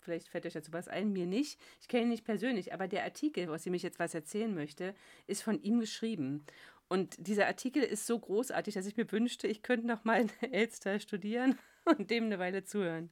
Vielleicht 0.00 0.26
fällt 0.26 0.46
euch 0.46 0.54
dazu 0.54 0.72
was 0.72 0.88
ein, 0.88 1.12
mir 1.12 1.26
nicht. 1.26 1.60
Ich 1.80 1.86
kenne 1.86 2.02
ihn 2.02 2.08
nicht 2.08 2.24
persönlich, 2.24 2.74
aber 2.74 2.88
der 2.88 3.04
Artikel, 3.04 3.48
aus 3.48 3.62
dem 3.62 3.74
ich 3.74 3.84
jetzt 3.84 4.00
was 4.00 4.12
erzählen 4.12 4.52
möchte, 4.52 4.96
ist 5.28 5.44
von 5.44 5.62
ihm 5.62 5.78
geschrieben. 5.78 6.44
Und 6.88 7.14
dieser 7.24 7.46
Artikel 7.46 7.84
ist 7.84 8.08
so 8.08 8.18
großartig, 8.18 8.74
dass 8.74 8.86
ich 8.86 8.96
mir 8.96 9.12
wünschte, 9.12 9.46
ich 9.46 9.62
könnte 9.62 9.86
noch 9.86 10.02
mal 10.02 10.20
in 10.20 10.52
Elster 10.52 10.98
studieren 10.98 11.56
und 11.98 12.10
dem 12.10 12.24
eine 12.24 12.38
Weile 12.38 12.64
zuhören. 12.64 13.10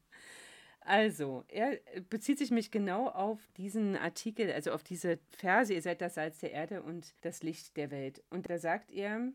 Also, 0.81 1.45
er 1.49 1.79
bezieht 2.09 2.39
sich 2.39 2.51
mich 2.51 2.71
genau 2.71 3.09
auf 3.09 3.39
diesen 3.57 3.97
Artikel, 3.97 4.51
also 4.51 4.73
auf 4.73 4.83
diese 4.83 5.19
Verse, 5.31 5.73
ihr 5.73 5.83
seid 5.83 6.01
das 6.01 6.15
Salz 6.15 6.39
der 6.39 6.53
Erde 6.53 6.83
und 6.83 7.15
das 7.21 7.43
Licht 7.43 7.77
der 7.77 7.91
Welt. 7.91 8.23
Und 8.31 8.49
da 8.49 8.59
sagt 8.59 8.91
er, 8.91 9.31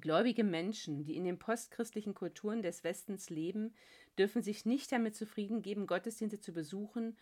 gläubige 0.00 0.44
Menschen, 0.44 1.04
die 1.04 1.16
in 1.16 1.24
den 1.24 1.38
postchristlichen 1.38 2.14
Kulturen 2.14 2.62
des 2.62 2.84
Westens 2.84 3.28
leben, 3.28 3.74
dürfen 4.18 4.42
sich 4.42 4.64
nicht 4.64 4.92
damit 4.92 5.16
zufrieden 5.16 5.62
geben, 5.62 5.86
Gottesdienste 5.86 6.40
zu 6.40 6.52
besuchen 6.52 7.16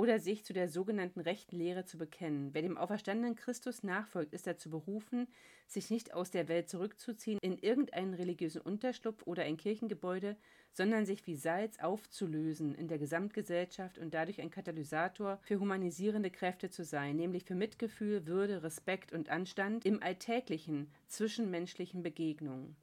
oder 0.00 0.18
sich 0.18 0.46
zu 0.46 0.54
der 0.54 0.66
sogenannten 0.66 1.20
rechten 1.20 1.58
Lehre 1.58 1.84
zu 1.84 1.98
bekennen. 1.98 2.54
Wer 2.54 2.62
dem 2.62 2.78
auferstandenen 2.78 3.36
Christus 3.36 3.82
nachfolgt, 3.82 4.32
ist 4.32 4.46
dazu 4.46 4.70
berufen, 4.70 5.28
sich 5.66 5.90
nicht 5.90 6.14
aus 6.14 6.30
der 6.30 6.48
Welt 6.48 6.70
zurückzuziehen 6.70 7.38
in 7.42 7.58
irgendeinen 7.58 8.14
religiösen 8.14 8.62
Unterschlupf 8.62 9.26
oder 9.26 9.42
ein 9.42 9.58
Kirchengebäude, 9.58 10.36
sondern 10.72 11.04
sich 11.04 11.26
wie 11.26 11.36
Salz 11.36 11.78
aufzulösen 11.80 12.74
in 12.74 12.88
der 12.88 12.96
Gesamtgesellschaft 12.96 13.98
und 13.98 14.14
dadurch 14.14 14.40
ein 14.40 14.50
Katalysator 14.50 15.38
für 15.42 15.60
humanisierende 15.60 16.30
Kräfte 16.30 16.70
zu 16.70 16.82
sein, 16.82 17.16
nämlich 17.16 17.44
für 17.44 17.54
Mitgefühl, 17.54 18.24
Würde, 18.24 18.62
Respekt 18.62 19.12
und 19.12 19.28
Anstand 19.28 19.84
im 19.84 20.02
alltäglichen 20.02 20.90
zwischenmenschlichen 21.08 22.02
Begegnungen. 22.02 22.74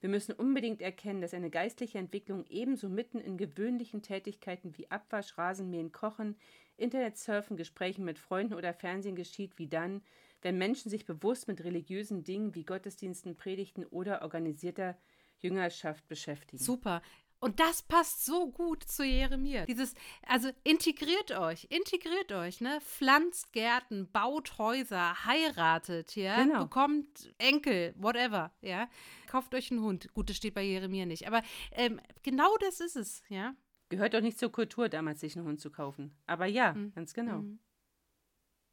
Wir 0.00 0.08
müssen 0.08 0.32
unbedingt 0.32 0.80
erkennen, 0.80 1.20
dass 1.20 1.34
eine 1.34 1.50
geistliche 1.50 1.98
Entwicklung 1.98 2.44
ebenso 2.48 2.88
mitten 2.88 3.18
in 3.18 3.36
gewöhnlichen 3.36 4.02
Tätigkeiten 4.02 4.76
wie 4.78 4.90
Abwasch, 4.90 5.36
Rasenmähen, 5.36 5.90
Kochen, 5.90 6.36
Internetsurfen, 6.76 7.56
Gesprächen 7.56 8.04
mit 8.04 8.18
Freunden 8.18 8.54
oder 8.54 8.72
Fernsehen 8.72 9.16
geschieht, 9.16 9.58
wie 9.58 9.66
dann, 9.66 10.02
wenn 10.40 10.56
Menschen 10.56 10.88
sich 10.90 11.04
bewusst 11.04 11.48
mit 11.48 11.64
religiösen 11.64 12.22
Dingen 12.22 12.54
wie 12.54 12.64
Gottesdiensten, 12.64 13.36
Predigten 13.36 13.84
oder 13.86 14.22
organisierter 14.22 14.96
Jüngerschaft 15.40 16.06
beschäftigen. 16.06 16.62
Super. 16.62 17.02
Und 17.40 17.60
das 17.60 17.82
passt 17.82 18.24
so 18.24 18.50
gut 18.50 18.82
zu 18.82 19.04
Jeremia. 19.04 19.64
Dieses, 19.66 19.94
also 20.26 20.50
integriert 20.64 21.30
euch, 21.30 21.68
integriert 21.70 22.32
euch, 22.32 22.60
ne? 22.60 22.80
Pflanzt 22.80 23.52
Gärten, 23.52 24.10
baut 24.10 24.58
Häuser, 24.58 25.24
heiratet, 25.24 26.16
ja? 26.16 26.42
Genau. 26.42 26.64
Bekommt 26.64 27.32
Enkel, 27.38 27.94
whatever, 27.96 28.52
ja? 28.60 28.88
Kauft 29.28 29.54
euch 29.54 29.70
einen 29.70 29.82
Hund. 29.82 30.12
Gut, 30.14 30.30
das 30.30 30.36
steht 30.36 30.54
bei 30.54 30.62
Jeremia 30.62 31.06
nicht. 31.06 31.28
Aber 31.28 31.42
ähm, 31.72 32.00
genau 32.24 32.56
das 32.58 32.80
ist 32.80 32.96
es, 32.96 33.22
ja? 33.28 33.54
Gehört 33.88 34.14
doch 34.14 34.20
nicht 34.20 34.38
zur 34.38 34.50
Kultur 34.50 34.88
damals, 34.88 35.20
sich 35.20 35.36
einen 35.36 35.46
Hund 35.46 35.60
zu 35.60 35.70
kaufen. 35.70 36.16
Aber 36.26 36.46
ja, 36.46 36.74
mhm. 36.74 36.92
ganz 36.94 37.14
genau. 37.14 37.38
Mhm. 37.38 37.60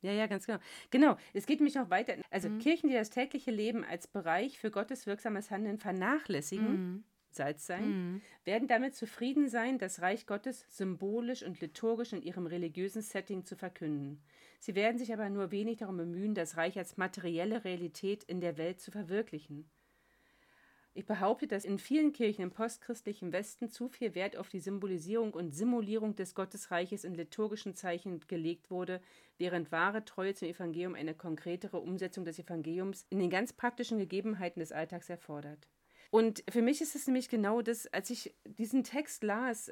Ja, 0.02 0.12
ja, 0.12 0.28
ganz 0.28 0.46
genau. 0.46 0.60
Genau, 0.90 1.18
es 1.34 1.46
geht 1.46 1.60
nämlich 1.60 1.76
noch 1.76 1.90
weiter. 1.90 2.16
Also 2.30 2.50
mhm. 2.50 2.60
Kirchen, 2.60 2.90
die 2.90 2.96
das 2.96 3.12
tägliche 3.12 3.52
Leben 3.52 3.84
als 3.84 4.08
Bereich 4.08 4.60
für 4.60 4.72
Gottes 4.72 5.06
wirksames 5.06 5.52
Handeln 5.52 5.78
vernachlässigen, 5.80 7.06
Salz 7.36 7.66
sein, 7.66 7.88
mhm. 7.90 8.22
werden 8.44 8.68
damit 8.68 8.96
zufrieden 8.96 9.50
sein, 9.50 9.78
das 9.78 10.02
Reich 10.02 10.26
Gottes 10.26 10.66
symbolisch 10.70 11.44
und 11.44 11.60
liturgisch 11.62 12.14
in 12.14 12.22
ihrem 12.22 12.48
religiösen 12.48 13.02
Setting 13.02 13.46
zu 13.46 13.56
verkünden. 13.56 14.22
Sie 14.60 14.76
werden 14.76 14.98
sich 14.98 15.14
aber 15.14 15.30
nur 15.30 15.52
wenig 15.52 15.78
darum 15.78 15.98
bemühen, 15.98 16.34
das 16.34 16.58
Reich 16.58 16.78
als 16.78 16.98
materielle 16.98 17.64
Realität 17.64 18.24
in 18.24 18.42
der 18.42 18.58
Welt 18.58 18.80
zu 18.80 18.92
verwirklichen. 18.92 19.70
Ich 20.98 21.06
behaupte, 21.06 21.46
dass 21.46 21.66
in 21.66 21.78
vielen 21.78 22.14
Kirchen 22.14 22.42
im 22.42 22.52
postchristlichen 22.52 23.34
Westen 23.34 23.68
zu 23.68 23.90
viel 23.90 24.16
Wert 24.16 24.38
auf 24.38 24.48
die 24.48 24.62
Symbolisierung 24.62 25.34
und 25.34 25.54
Simulierung 25.54 26.16
des 26.16 26.34
Gottesreiches 26.36 27.04
in 27.04 27.16
liturgischen 27.16 27.76
Zeichen 27.76 28.22
gelegt 28.30 28.72
wurde, 28.72 29.02
während 29.38 29.74
wahre 29.74 30.06
Treue 30.06 30.34
zum 30.36 30.48
Evangelium 30.48 30.96
eine 30.96 31.14
konkretere 31.14 31.82
Umsetzung 31.82 32.24
des 32.24 32.40
Evangeliums 32.40 33.06
in 33.10 33.20
den 33.20 33.30
ganz 33.30 33.52
praktischen 33.52 33.98
Gegebenheiten 33.98 34.62
des 34.62 34.72
Alltags 34.72 35.10
erfordert. 35.10 35.68
Und 36.16 36.46
für 36.50 36.62
mich 36.62 36.80
ist 36.80 36.96
es 36.96 37.08
nämlich 37.08 37.28
genau 37.28 37.62
das, 37.62 37.88
als 37.88 38.10
ich 38.10 38.34
diesen 38.46 38.86
Text 38.86 39.22
las, 39.22 39.70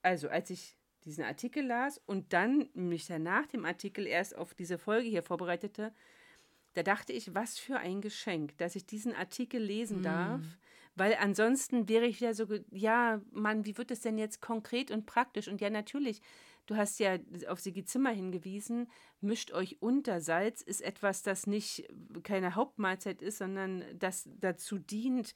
also 0.00 0.30
als 0.30 0.48
ich 0.48 0.78
diesen 1.04 1.22
Artikel 1.22 1.66
las 1.66 2.00
und 2.06 2.32
dann 2.32 2.70
mich 2.72 3.08
dann 3.08 3.24
nach 3.24 3.46
dem 3.46 3.66
Artikel 3.66 4.06
erst 4.06 4.34
auf 4.34 4.54
diese 4.54 4.78
Folge 4.78 5.10
hier 5.10 5.22
vorbereitete, 5.22 5.92
da 6.72 6.82
dachte 6.82 7.12
ich, 7.12 7.34
was 7.34 7.58
für 7.58 7.76
ein 7.76 8.00
Geschenk, 8.00 8.56
dass 8.56 8.74
ich 8.74 8.86
diesen 8.86 9.14
Artikel 9.14 9.62
lesen 9.62 10.00
mm. 10.00 10.02
darf, 10.04 10.40
weil 10.94 11.14
ansonsten 11.20 11.90
wäre 11.90 12.06
ich 12.06 12.20
ja 12.20 12.32
so, 12.32 12.46
ja, 12.70 13.20
Mann, 13.30 13.66
wie 13.66 13.76
wird 13.76 13.90
es 13.90 14.00
denn 14.00 14.16
jetzt 14.16 14.40
konkret 14.40 14.90
und 14.90 15.04
praktisch? 15.04 15.48
Und 15.48 15.60
ja, 15.60 15.68
natürlich, 15.68 16.22
du 16.64 16.76
hast 16.76 17.00
ja 17.00 17.18
auf 17.48 17.60
Sigi 17.60 17.84
Zimmer 17.84 18.12
hingewiesen, 18.12 18.90
mischt 19.20 19.52
euch 19.52 19.82
unter. 19.82 20.22
Salz 20.22 20.62
ist 20.62 20.80
etwas, 20.80 21.22
das 21.22 21.46
nicht 21.46 21.86
keine 22.22 22.54
Hauptmahlzeit 22.54 23.20
ist, 23.20 23.36
sondern 23.36 23.84
das 23.98 24.26
dazu 24.40 24.78
dient, 24.78 25.34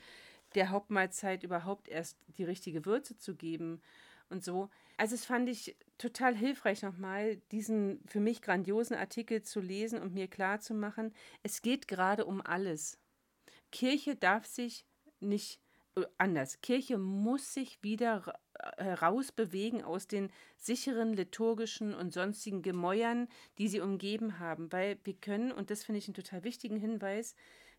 der 0.54 0.70
Hauptmahlzeit 0.70 1.42
überhaupt 1.42 1.88
erst 1.88 2.18
die 2.38 2.44
richtige 2.44 2.84
Würze 2.86 3.16
zu 3.16 3.34
geben 3.34 3.82
und 4.28 4.44
so. 4.44 4.70
Also 4.96 5.14
es 5.14 5.24
fand 5.24 5.48
ich 5.48 5.76
total 5.98 6.34
hilfreich 6.34 6.82
nochmal, 6.82 7.36
diesen 7.52 8.02
für 8.06 8.20
mich 8.20 8.42
grandiosen 8.42 8.96
Artikel 8.96 9.42
zu 9.42 9.60
lesen 9.60 10.00
und 10.00 10.14
mir 10.14 10.28
klar 10.28 10.60
zu 10.60 10.74
machen, 10.74 11.12
es 11.42 11.62
geht 11.62 11.88
gerade 11.88 12.24
um 12.24 12.40
alles. 12.40 12.98
Kirche 13.72 14.16
darf 14.16 14.46
sich 14.46 14.86
nicht 15.20 15.60
anders. 16.18 16.60
Kirche 16.60 16.98
muss 16.98 17.54
sich 17.54 17.82
wieder 17.82 18.38
herausbewegen 18.76 19.82
aus 19.82 20.06
den 20.06 20.30
sicheren 20.56 21.14
liturgischen 21.14 21.94
und 21.94 22.12
sonstigen 22.12 22.62
Gemäuern, 22.62 23.28
die 23.58 23.68
sie 23.68 23.80
umgeben 23.80 24.38
haben, 24.38 24.72
weil 24.72 24.98
wir 25.04 25.14
können, 25.14 25.52
und 25.52 25.70
das 25.70 25.84
finde 25.84 25.98
ich 25.98 26.08
einen 26.08 26.14
total 26.14 26.44
wichtigen 26.44 26.78
Hinweis, 26.78 27.34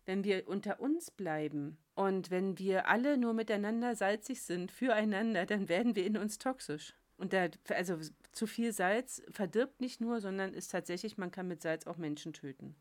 wenn 0.06 0.24
wir 0.24 0.48
unter 0.48 0.80
uns 0.80 1.10
bleiben 1.10 1.76
und 1.94 2.30
wenn 2.30 2.58
wir 2.58 2.88
alle 2.88 3.18
nur 3.18 3.34
miteinander 3.34 3.94
salzig 3.94 4.42
sind, 4.42 4.72
füreinander, 4.72 5.44
dann 5.44 5.68
werden 5.68 5.96
wir 5.96 6.06
in 6.06 6.16
uns 6.16 6.38
toxisch. 6.38 6.94
Und 7.18 7.32
da, 7.32 7.48
also 7.70 7.98
zu 8.32 8.46
viel 8.46 8.72
Salz 8.72 9.22
verdirbt 9.30 9.80
nicht 9.80 10.00
nur, 10.00 10.20
sondern 10.20 10.54
ist 10.54 10.68
tatsächlich, 10.68 11.18
man 11.18 11.30
kann 11.30 11.48
mit 11.48 11.60
Salz 11.60 11.86
auch 11.86 11.96
Menschen 11.96 12.32
töten. 12.32 12.76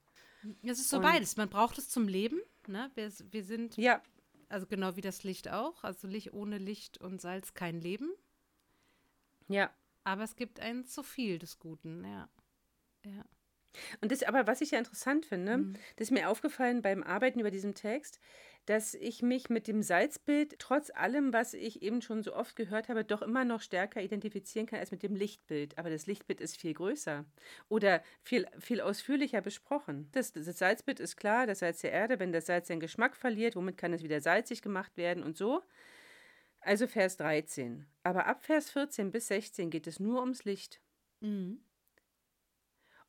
Es 0.64 0.80
ist 0.80 0.90
so 0.90 0.98
und, 0.98 1.04
beides. 1.04 1.36
Man 1.38 1.50
braucht 1.50 1.78
es 1.80 1.90
zum 1.90 2.08
Leben. 2.08 2.40
Ne? 2.68 2.92
Wir, 2.94 3.12
wir 3.32 3.44
sind, 3.44 3.76
ja. 3.78 4.02
Also 4.50 4.68
genau 4.68 4.96
wie 4.96 5.02
das 5.02 5.24
Licht 5.24 5.50
auch. 5.50 5.84
Also 5.84 6.08
Licht 6.08 6.34
ohne 6.34 6.58
Licht 6.58 6.98
und 7.00 7.22
Salz 7.22 7.54
kein 7.54 7.82
Leben. 7.82 8.12
Ja. 9.48 9.72
Aber 10.04 10.24
es 10.24 10.36
gibt 10.36 10.60
ein 10.60 10.86
zu 10.86 11.04
viel 11.04 11.38
des 11.38 11.60
Guten, 11.60 12.04
ja. 12.04 12.30
Ja. 13.06 13.26
Und 14.02 14.12
das 14.12 14.24
aber, 14.24 14.48
was 14.48 14.62
ich 14.62 14.72
ja 14.72 14.80
interessant 14.80 15.26
finde, 15.26 15.58
mhm. 15.58 15.74
das 15.98 16.08
ist 16.08 16.12
mir 16.12 16.30
aufgefallen 16.30 16.82
beim 16.82 17.04
Arbeiten 17.04 17.40
über 17.40 17.52
diesem 17.52 17.76
Text, 17.76 18.20
dass 18.68 18.94
ich 18.94 19.22
mich 19.22 19.50
mit 19.50 19.70
dem 19.70 19.82
Salzbild, 19.82 20.60
trotz 20.60 20.92
allem, 20.92 21.32
was 21.32 21.54
ich 21.54 21.82
eben 21.82 22.02
schon 22.02 22.22
so 22.22 22.36
oft 22.36 22.58
gehört 22.58 22.90
habe, 22.90 23.06
doch 23.06 23.22
immer 23.22 23.46
noch 23.46 23.62
stärker 23.62 24.02
identifizieren 24.02 24.68
kann 24.68 24.80
als 24.80 24.92
mit 24.92 25.04
dem 25.04 25.16
Lichtbild. 25.16 25.78
Aber 25.78 25.90
das 25.90 26.06
Lichtbild 26.06 26.42
ist 26.42 26.58
viel 26.58 26.74
größer 26.74 27.24
oder 27.70 28.04
viel, 28.22 28.46
viel 28.60 28.82
ausführlicher 28.82 29.40
besprochen. 29.40 30.10
Das, 30.12 30.34
das 30.34 30.46
Salzbild 30.46 31.00
ist 31.00 31.16
klar, 31.16 31.48
das 31.48 31.60
Salz 31.60 31.80
der 31.80 31.94
Erde, 31.94 32.20
wenn 32.20 32.34
das 32.34 32.48
Salz 32.48 32.68
seinen 32.68 32.82
Geschmack 32.82 33.16
verliert, 33.16 33.56
womit 33.56 33.78
kann 33.78 33.94
es 33.94 34.04
wieder 34.04 34.20
salzig 34.20 34.62
gemacht 34.62 34.98
werden 34.98 35.24
und 35.24 35.38
so. 35.38 35.64
Also 36.60 36.88
Vers 36.88 37.16
13. 37.16 37.86
Aber 38.04 38.26
ab 38.26 38.44
Vers 38.44 38.70
14 38.72 39.12
bis 39.12 39.28
16 39.28 39.70
geht 39.70 39.88
es 39.88 40.02
nur 40.02 40.20
ums 40.20 40.44
Licht. 40.44 40.82
Mhm. 41.22 41.62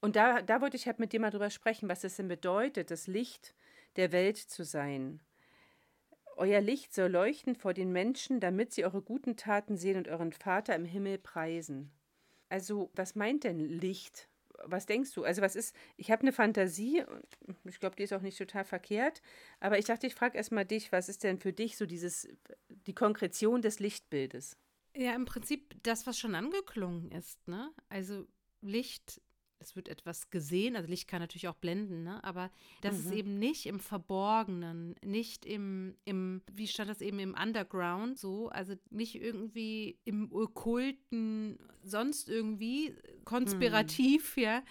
Und 0.00 0.14
da, 0.14 0.40
da 0.40 0.60
wollte 0.60 0.76
ich 0.76 0.86
halt 0.86 1.00
mit 1.00 1.12
dir 1.12 1.18
mal 1.18 1.30
drüber 1.30 1.50
sprechen, 1.50 1.88
was 1.88 2.04
es 2.04 2.14
denn 2.14 2.28
bedeutet, 2.28 2.92
das 2.92 3.08
Licht 3.08 3.56
der 3.96 4.12
Welt 4.12 4.36
zu 4.36 4.62
sein. 4.62 5.20
Euer 6.38 6.61
Licht 6.61 6.95
soll 6.95 7.11
leuchten 7.11 7.57
vor 7.57 7.75
den 7.75 7.90
Menschen, 7.90 8.38
damit 8.38 8.73
sie 8.73 8.85
eure 8.85 9.02
guten 9.02 9.37
Taten 9.37 9.76
sehen 9.76 9.97
und 9.97 10.07
euren 10.07 10.33
Vater 10.33 10.76
im 10.76 10.85
Himmel 10.85 11.18
preisen. 11.18 11.90
Also, 12.49 12.90
was 12.95 13.16
meint 13.16 13.42
denn 13.42 13.59
Licht? 13.59 14.28
Was 14.64 14.87
denkst 14.87 15.12
du? 15.14 15.25
Also, 15.25 15.42
was 15.42 15.57
ist, 15.57 15.75
ich 15.97 16.12
habe 16.12 16.23
eine 16.23 16.33
Fantasie, 16.33 17.02
ich 17.64 17.80
glaube, 17.80 17.97
die 17.97 18.04
ist 18.04 18.12
auch 18.12 18.23
nicht 18.23 18.38
total 18.38 18.64
verkehrt, 18.64 19.21
aber 19.59 19.78
ich 19.78 19.87
dachte, 19.87 20.07
ich 20.07 20.14
frage 20.14 20.38
erstmal 20.38 20.64
dich, 20.64 20.92
was 20.92 21.09
ist 21.09 21.25
denn 21.25 21.38
für 21.38 21.52
dich 21.52 21.76
so 21.76 21.87
dieses, 21.87 22.28
die 22.68 22.95
Konkretion 22.95 23.61
des 23.61 23.80
Lichtbildes? 23.80 24.57
Ja, 24.95 25.16
im 25.16 25.25
Prinzip 25.25 25.75
das, 25.83 26.07
was 26.07 26.18
schon 26.18 26.37
angeklungen 26.37 27.11
ist, 27.11 27.49
ne? 27.49 27.73
Also 27.88 28.26
Licht 28.61 29.21
es 29.60 29.76
wird 29.76 29.88
etwas 29.88 30.30
gesehen, 30.30 30.76
also 30.76 30.88
Licht 30.88 31.08
kann 31.08 31.20
natürlich 31.20 31.48
auch 31.48 31.56
blenden, 31.56 32.04
ne? 32.04 32.22
aber 32.24 32.50
das 32.80 32.94
mhm. 32.94 33.00
ist 33.00 33.12
eben 33.12 33.38
nicht 33.38 33.66
im 33.66 33.80
Verborgenen, 33.80 34.94
nicht 35.04 35.44
im, 35.44 35.96
im, 36.04 36.42
wie 36.52 36.66
stand 36.66 36.90
das 36.90 37.00
eben, 37.00 37.18
im 37.18 37.34
Underground 37.34 38.18
so, 38.18 38.48
also 38.48 38.74
nicht 38.90 39.16
irgendwie 39.16 39.98
im 40.04 40.32
Okkulten, 40.32 41.58
sonst 41.82 42.28
irgendwie 42.28 42.94
konspirativ, 43.24 44.36
mhm. 44.36 44.42
ja, 44.42 44.62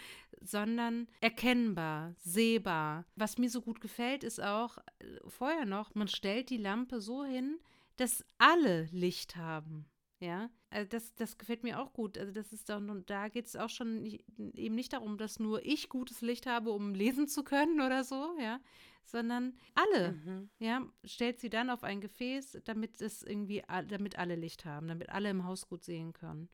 sondern 0.42 1.08
erkennbar, 1.22 2.14
sehbar. 2.18 3.06
Was 3.16 3.38
mir 3.38 3.50
so 3.50 3.62
gut 3.62 3.82
gefällt, 3.82 4.24
ist 4.24 4.42
auch 4.42 4.78
äh, 5.00 5.06
vorher 5.28 5.66
noch, 5.66 5.96
man 5.96 6.08
stellt 6.08 6.50
die 6.50 6.58
Lampe 6.58 7.02
so 7.02 7.24
hin, 7.24 7.60
dass 7.98 8.24
alle 8.38 8.88
Licht 8.92 9.36
haben. 9.36 9.86
Ja, 10.20 10.50
also 10.72 10.90
das, 10.90 11.14
das 11.16 11.38
gefällt 11.38 11.64
mir 11.64 11.80
auch 11.80 11.94
gut. 11.94 12.18
Also 12.18 12.32
das 12.32 12.52
ist 12.52 12.70
dann, 12.70 12.90
und 12.90 13.10
da 13.10 13.30
geht 13.30 13.46
es 13.46 13.56
auch 13.56 13.70
schon 13.70 14.02
nicht, 14.02 14.26
eben 14.56 14.74
nicht 14.74 14.94
darum, 14.94 15.18
dass 15.18 15.40
nur 15.40 15.64
ich 15.64 15.90
gutes 15.90 16.22
Licht 16.22 16.48
habe, 16.48 16.72
um 16.72 16.96
lesen 16.96 17.28
zu 17.28 17.44
können 17.44 17.82
oder 17.82 18.04
so, 18.04 18.36
ja, 18.40 18.60
sondern 19.06 19.54
alle, 19.76 20.14
mhm. 20.14 20.50
ja, 20.58 20.82
stellt 21.04 21.40
sie 21.40 21.50
dann 21.50 21.70
auf 21.70 21.84
ein 21.84 22.02
Gefäß, 22.02 22.60
damit 22.66 23.00
es 23.00 23.22
irgendwie, 23.22 23.64
damit 23.88 24.18
alle 24.18 24.36
Licht 24.36 24.66
haben, 24.66 24.88
damit 24.88 25.10
alle 25.10 25.30
im 25.30 25.46
Haus 25.46 25.68
gut 25.68 25.84
sehen 25.84 26.14
können. 26.14 26.50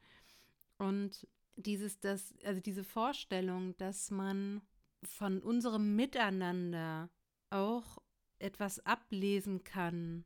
Und 0.78 1.26
dieses, 1.56 2.00
das, 2.00 2.34
also 2.44 2.60
diese 2.60 2.84
Vorstellung, 2.84 3.78
dass 3.78 4.12
man 4.12 4.62
von 5.04 5.42
unserem 5.42 5.96
Miteinander 5.96 7.10
auch 7.50 8.00
etwas 8.40 8.86
ablesen 8.86 9.64
kann, 9.64 10.26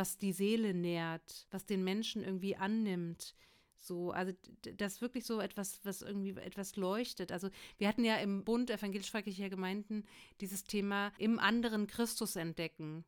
was 0.00 0.16
die 0.16 0.32
Seele 0.32 0.72
nährt, 0.72 1.46
was 1.50 1.66
den 1.66 1.84
Menschen 1.84 2.24
irgendwie 2.24 2.56
annimmt, 2.56 3.34
So, 3.82 4.10
also 4.12 4.32
das 4.76 5.00
wirklich 5.00 5.24
so 5.24 5.40
etwas, 5.40 5.80
was 5.84 6.02
irgendwie 6.02 6.30
etwas 6.40 6.76
leuchtet. 6.76 7.32
Also 7.32 7.48
wir 7.78 7.88
hatten 7.88 8.04
ja 8.04 8.16
im 8.16 8.44
Bund 8.44 8.70
evangelisch-freikirchlicher 8.70 9.50
Gemeinden 9.50 10.04
dieses 10.40 10.64
Thema 10.64 11.12
im 11.18 11.38
anderen 11.38 11.86
Christus 11.86 12.36
entdecken. 12.36 13.04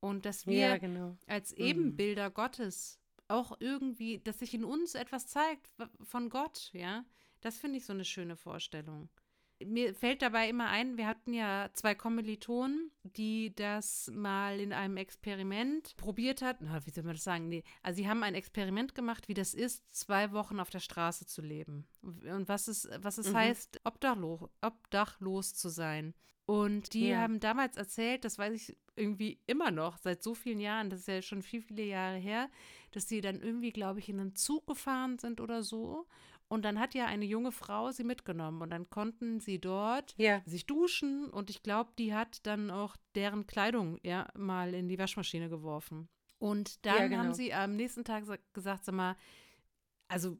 Und 0.00 0.24
dass 0.24 0.46
wir 0.46 0.58
Ja, 0.58 0.78
genau. 0.78 1.16
als 1.26 1.52
Mhm. 1.52 1.64
Ebenbilder 1.64 2.30
Gottes 2.30 2.98
auch 3.28 3.56
irgendwie, 3.60 4.18
dass 4.18 4.38
sich 4.40 4.54
in 4.54 4.64
uns 4.64 4.94
etwas 4.94 5.26
zeigt 5.26 5.70
von 6.02 6.28
Gott, 6.28 6.70
ja. 6.72 7.04
Das 7.40 7.58
finde 7.58 7.78
ich 7.78 7.84
so 7.86 7.92
eine 7.92 8.04
schöne 8.04 8.36
Vorstellung. 8.36 9.08
Mir 9.64 9.94
fällt 9.94 10.22
dabei 10.22 10.48
immer 10.48 10.68
ein, 10.68 10.96
wir 10.96 11.06
hatten 11.06 11.34
ja 11.34 11.68
zwei 11.74 11.94
Kommilitonen, 11.94 12.90
die 13.02 13.54
das 13.54 14.10
mal 14.14 14.58
in 14.58 14.72
einem 14.72 14.96
Experiment 14.96 15.96
probiert 15.96 16.40
hatten. 16.42 16.64
Na, 16.66 16.84
wie 16.86 16.90
soll 16.90 17.04
man 17.04 17.14
das 17.14 17.24
sagen? 17.24 17.48
Nee, 17.48 17.62
also 17.82 17.98
sie 18.02 18.08
haben 18.08 18.22
ein 18.22 18.34
Experiment 18.34 18.94
gemacht, 18.94 19.28
wie 19.28 19.34
das 19.34 19.52
ist, 19.54 19.84
zwei 19.94 20.32
Wochen 20.32 20.60
auf 20.60 20.70
der 20.70 20.80
Straße 20.80 21.26
zu 21.26 21.42
leben. 21.42 21.86
Und 22.02 22.48
was 22.48 22.68
es, 22.68 22.88
was 23.00 23.18
es 23.18 23.28
Mhm. 23.30 23.36
heißt, 23.36 23.80
obdachlos, 23.84 24.48
obdachlos 24.62 25.54
zu 25.54 25.68
sein. 25.68 26.14
Und 26.46 26.94
die 26.94 27.08
Ja. 27.10 27.20
haben 27.20 27.38
damals 27.38 27.76
erzählt, 27.76 28.24
das 28.24 28.38
weiß 28.38 28.54
ich 28.54 28.76
irgendwie 28.96 29.38
immer 29.46 29.70
noch, 29.70 29.98
seit 29.98 30.22
so 30.22 30.34
vielen 30.34 30.58
Jahren, 30.58 30.90
das 30.90 31.00
ist 31.00 31.08
ja 31.08 31.22
schon 31.22 31.42
viele, 31.42 31.62
viele 31.62 31.84
Jahre 31.84 32.16
her, 32.18 32.50
dass 32.90 33.08
sie 33.08 33.20
dann 33.20 33.40
irgendwie, 33.40 33.70
glaube 33.70 34.00
ich, 34.00 34.08
in 34.08 34.18
einen 34.18 34.34
Zug 34.34 34.66
gefahren 34.66 35.18
sind 35.18 35.40
oder 35.40 35.62
so. 35.62 36.06
Und 36.50 36.64
dann 36.64 36.80
hat 36.80 36.94
ja 36.94 37.06
eine 37.06 37.24
junge 37.24 37.52
Frau 37.52 37.92
sie 37.92 38.02
mitgenommen 38.02 38.60
und 38.60 38.70
dann 38.70 38.90
konnten 38.90 39.38
sie 39.38 39.60
dort 39.60 40.14
Ja. 40.18 40.42
sich 40.46 40.66
duschen 40.66 41.30
und 41.30 41.48
ich 41.48 41.62
glaube, 41.62 41.92
die 41.96 42.12
hat 42.12 42.44
dann 42.44 42.72
auch 42.72 42.96
deren 43.14 43.46
Kleidung 43.46 44.00
ja 44.02 44.26
mal 44.36 44.74
in 44.74 44.88
die 44.88 44.98
Waschmaschine 44.98 45.48
geworfen. 45.48 46.08
Und 46.40 46.84
dann 46.84 46.96
Ja, 46.96 47.06
genau. 47.06 47.22
haben 47.22 47.34
sie 47.34 47.54
am 47.54 47.76
nächsten 47.76 48.02
Tag 48.02 48.24
sa- 48.24 48.36
gesagt, 48.52 48.84
sag 48.84 48.94
mal, 48.96 49.14
also 50.08 50.38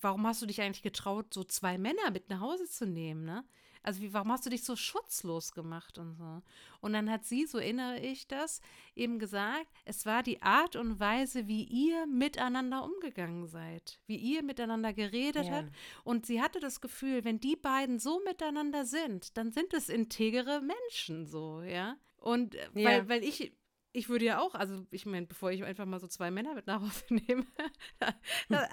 warum 0.00 0.26
hast 0.26 0.42
du 0.42 0.46
dich 0.46 0.60
eigentlich 0.60 0.82
getraut, 0.82 1.32
so 1.32 1.44
zwei 1.44 1.78
Männer 1.78 2.10
mit 2.10 2.28
nach 2.28 2.40
Hause 2.40 2.64
zu 2.68 2.84
nehmen, 2.84 3.24
ne? 3.24 3.44
Also 3.86 4.02
wie, 4.02 4.12
warum 4.12 4.32
hast 4.32 4.44
du 4.44 4.50
dich 4.50 4.64
so 4.64 4.74
schutzlos 4.74 5.52
gemacht 5.52 5.96
und 5.96 6.14
so? 6.14 6.42
Und 6.80 6.92
dann 6.92 7.08
hat 7.08 7.24
sie, 7.24 7.46
so 7.46 7.58
erinnere 7.58 8.00
ich 8.00 8.26
das, 8.26 8.60
eben 8.96 9.20
gesagt, 9.20 9.68
es 9.84 10.04
war 10.06 10.24
die 10.24 10.42
Art 10.42 10.74
und 10.74 10.98
Weise, 10.98 11.46
wie 11.46 11.62
ihr 11.62 12.04
miteinander 12.08 12.82
umgegangen 12.82 13.46
seid, 13.46 14.00
wie 14.08 14.16
ihr 14.16 14.42
miteinander 14.42 14.92
geredet 14.92 15.46
Ja. 15.46 15.52
habt. 15.52 15.70
Und 16.02 16.26
sie 16.26 16.42
hatte 16.42 16.58
das 16.58 16.80
Gefühl, 16.80 17.24
wenn 17.24 17.38
die 17.38 17.54
beiden 17.54 18.00
so 18.00 18.20
miteinander 18.24 18.84
sind, 18.84 19.36
dann 19.36 19.52
sind 19.52 19.72
es 19.72 19.88
integere 19.88 20.60
Menschen 20.60 21.24
so, 21.26 21.62
ja. 21.62 21.96
Und 22.18 22.56
äh, 22.56 22.68
Ja. 22.74 22.84
weil, 22.84 23.08
weil 23.08 23.22
ich, 23.24 23.52
ich 23.96 24.08
würde 24.08 24.24
ja 24.26 24.40
auch, 24.40 24.54
also 24.54 24.86
ich 24.90 25.06
meine, 25.06 25.26
bevor 25.26 25.50
ich 25.50 25.64
einfach 25.64 25.86
mal 25.86 25.98
so 26.00 26.06
zwei 26.06 26.30
Männer 26.30 26.54
mit 26.54 26.66
nach 26.66 26.80
Hause 26.80 27.04
nehme, 27.10 27.46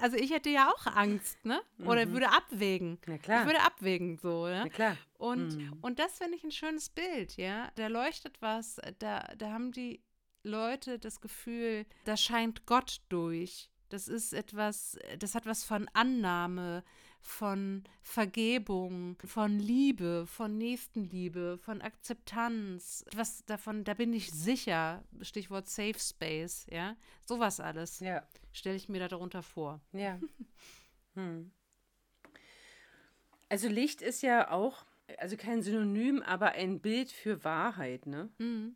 also 0.00 0.16
ich 0.16 0.30
hätte 0.30 0.50
ja 0.50 0.70
auch 0.70 0.86
Angst, 0.86 1.44
ne? 1.44 1.60
Oder 1.84 2.06
Mhm. 2.06 2.12
würde 2.12 2.30
abwägen. 2.30 2.98
Na 3.06 3.14
Ich 3.16 3.22
klar. 3.22 3.46
würde 3.46 3.60
abwägen, 3.62 4.18
so, 4.18 4.46
ja. 4.48 4.64
Na 4.64 4.68
klar. 4.70 4.96
Und, 5.14 5.56
Mhm. 5.56 5.78
und 5.80 5.98
das 5.98 6.18
finde 6.18 6.36
ich 6.36 6.44
ein 6.44 6.50
schönes 6.52 6.88
Bild, 6.90 7.36
ja. 7.36 7.70
Da 7.76 7.86
leuchtet 7.88 8.40
was, 8.42 8.80
da, 8.98 9.20
da 9.38 9.50
haben 9.52 9.72
die 9.72 10.02
Leute 10.42 10.98
das 10.98 11.20
Gefühl, 11.20 11.86
da 12.04 12.16
scheint 12.16 12.66
Gott 12.66 13.00
durch. 13.08 13.70
Das 13.88 14.08
ist 14.08 14.32
etwas, 14.34 14.98
das 15.18 15.34
hat 15.34 15.46
was 15.46 15.64
von 15.64 15.88
Annahme, 15.94 16.84
von 17.26 17.84
Vergebung, 18.02 19.16
von 19.24 19.58
Liebe, 19.58 20.26
von 20.26 20.58
Nächstenliebe, 20.58 21.56
von 21.58 21.80
Akzeptanz. 21.80 23.04
Was 23.16 23.44
davon, 23.46 23.82
da 23.84 23.94
bin 23.94 24.12
ich 24.12 24.30
sicher, 24.30 25.02
Stichwort 25.22 25.66
Safe 25.66 25.98
Space, 25.98 26.66
ja. 26.70 26.96
Sowas 27.26 27.60
alles 27.60 28.00
Ja. 28.00 28.22
stelle 28.52 28.76
ich 28.76 28.88
mir 28.90 28.98
da 29.00 29.08
darunter 29.08 29.42
vor. 29.42 29.80
Ja. 29.92 30.20
Hm. 31.16 31.52
Also 33.48 33.68
Licht 33.68 34.02
ist 34.02 34.22
ja 34.22 34.50
auch, 34.50 34.84
also 35.18 35.36
kein 35.36 35.62
Synonym, 35.62 36.22
aber 36.22 36.52
ein 36.52 36.80
Bild 36.80 37.12
für 37.12 37.44
Wahrheit, 37.44 38.06
ne? 38.06 38.30
Mhm. 38.38 38.74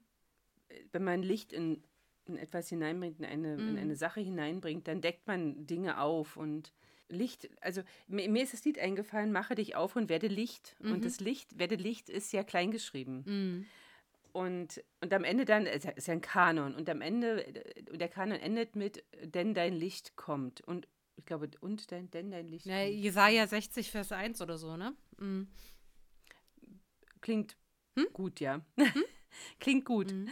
Wenn 0.93 1.03
man 1.03 1.23
Licht 1.23 1.53
in, 1.53 1.83
in 2.27 2.37
etwas 2.37 2.69
hineinbringt, 2.69 3.19
in 3.19 3.25
eine, 3.25 3.55
in 3.57 3.73
Mhm. 3.73 3.77
eine 3.79 3.97
Sache 3.97 4.21
hineinbringt, 4.21 4.87
dann 4.87 5.01
deckt 5.01 5.27
man 5.27 5.67
Dinge 5.67 6.01
auf 6.01 6.37
und 6.37 6.73
Licht, 7.09 7.49
also 7.61 7.83
mir, 8.07 8.29
mir 8.29 8.43
ist 8.43 8.53
das 8.53 8.65
Lied 8.65 8.79
eingefallen, 8.79 9.33
mache 9.33 9.55
dich 9.55 9.77
auf 9.77 9.97
und 9.97 10.09
werde 10.09 10.27
Licht. 10.29 10.77
Mhm. 10.81 10.93
Und 10.93 11.05
das 11.05 11.21
Licht, 11.21 11.59
werde 11.59 11.77
Licht 11.77 12.09
ist 12.09 12.33
ja 12.33 12.45
kleingeschrieben. 12.45 13.25
Mhm. 13.25 13.67
Und, 14.33 14.85
und 15.01 15.13
am 15.13 15.25
Ende 15.25 15.45
dann, 15.45 15.67
es 15.67 15.85
ist 15.85 16.07
ja 16.07 16.13
ein 16.13 16.21
Kanon, 16.21 16.75
und 16.75 16.89
am 16.91 17.01
Ende, 17.01 17.45
der 17.91 18.09
Kanon 18.09 18.39
endet 18.39 18.77
mit, 18.77 19.05
denn 19.23 19.55
dein 19.55 19.73
Licht 19.73 20.17
kommt. 20.17 20.61
Und 20.61 20.87
ich 21.17 21.25
glaube, 21.25 21.51
und 21.61 21.91
dein, 21.91 22.11
denn 22.11 22.31
dein 22.31 22.47
Licht 22.47 22.67
Ja, 22.67 22.85
kommt. 22.85 22.95
Jesaja 22.95 23.47
60, 23.47 23.91
Vers 23.91 24.13
1 24.13 24.41
oder 24.41 24.59
so, 24.59 24.77
ne? 24.77 24.95
Mhm. 25.19 25.49
Klingt 27.21 27.57
Hm? 27.99 28.07
gut, 28.13 28.39
ja. 28.41 28.61
Klingt 29.61 29.85
gut. 29.85 30.13
Mhm. 30.13 30.29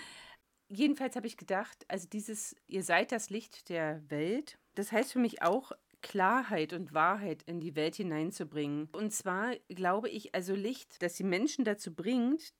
Jedenfalls 0.68 1.16
habe 1.16 1.26
ich 1.26 1.36
gedacht, 1.36 1.84
also 1.88 2.08
dieses, 2.08 2.56
ihr 2.66 2.82
seid 2.82 3.12
das 3.12 3.30
Licht 3.30 3.68
der 3.68 4.02
Welt, 4.10 4.58
das 4.74 4.92
heißt 4.92 5.12
für 5.12 5.18
mich 5.18 5.42
auch, 5.42 5.72
Klarheit 6.06 6.72
und 6.72 6.94
Wahrheit 6.94 7.42
in 7.46 7.58
die 7.60 7.74
Welt 7.74 7.96
hineinzubringen. 7.96 8.88
Und 8.92 9.12
zwar 9.12 9.56
glaube 9.68 10.08
ich, 10.08 10.34
also 10.34 10.54
Licht, 10.54 11.02
das 11.02 11.14
die 11.14 11.24
Menschen 11.24 11.64
dazu 11.64 11.92
bringt, 11.92 12.54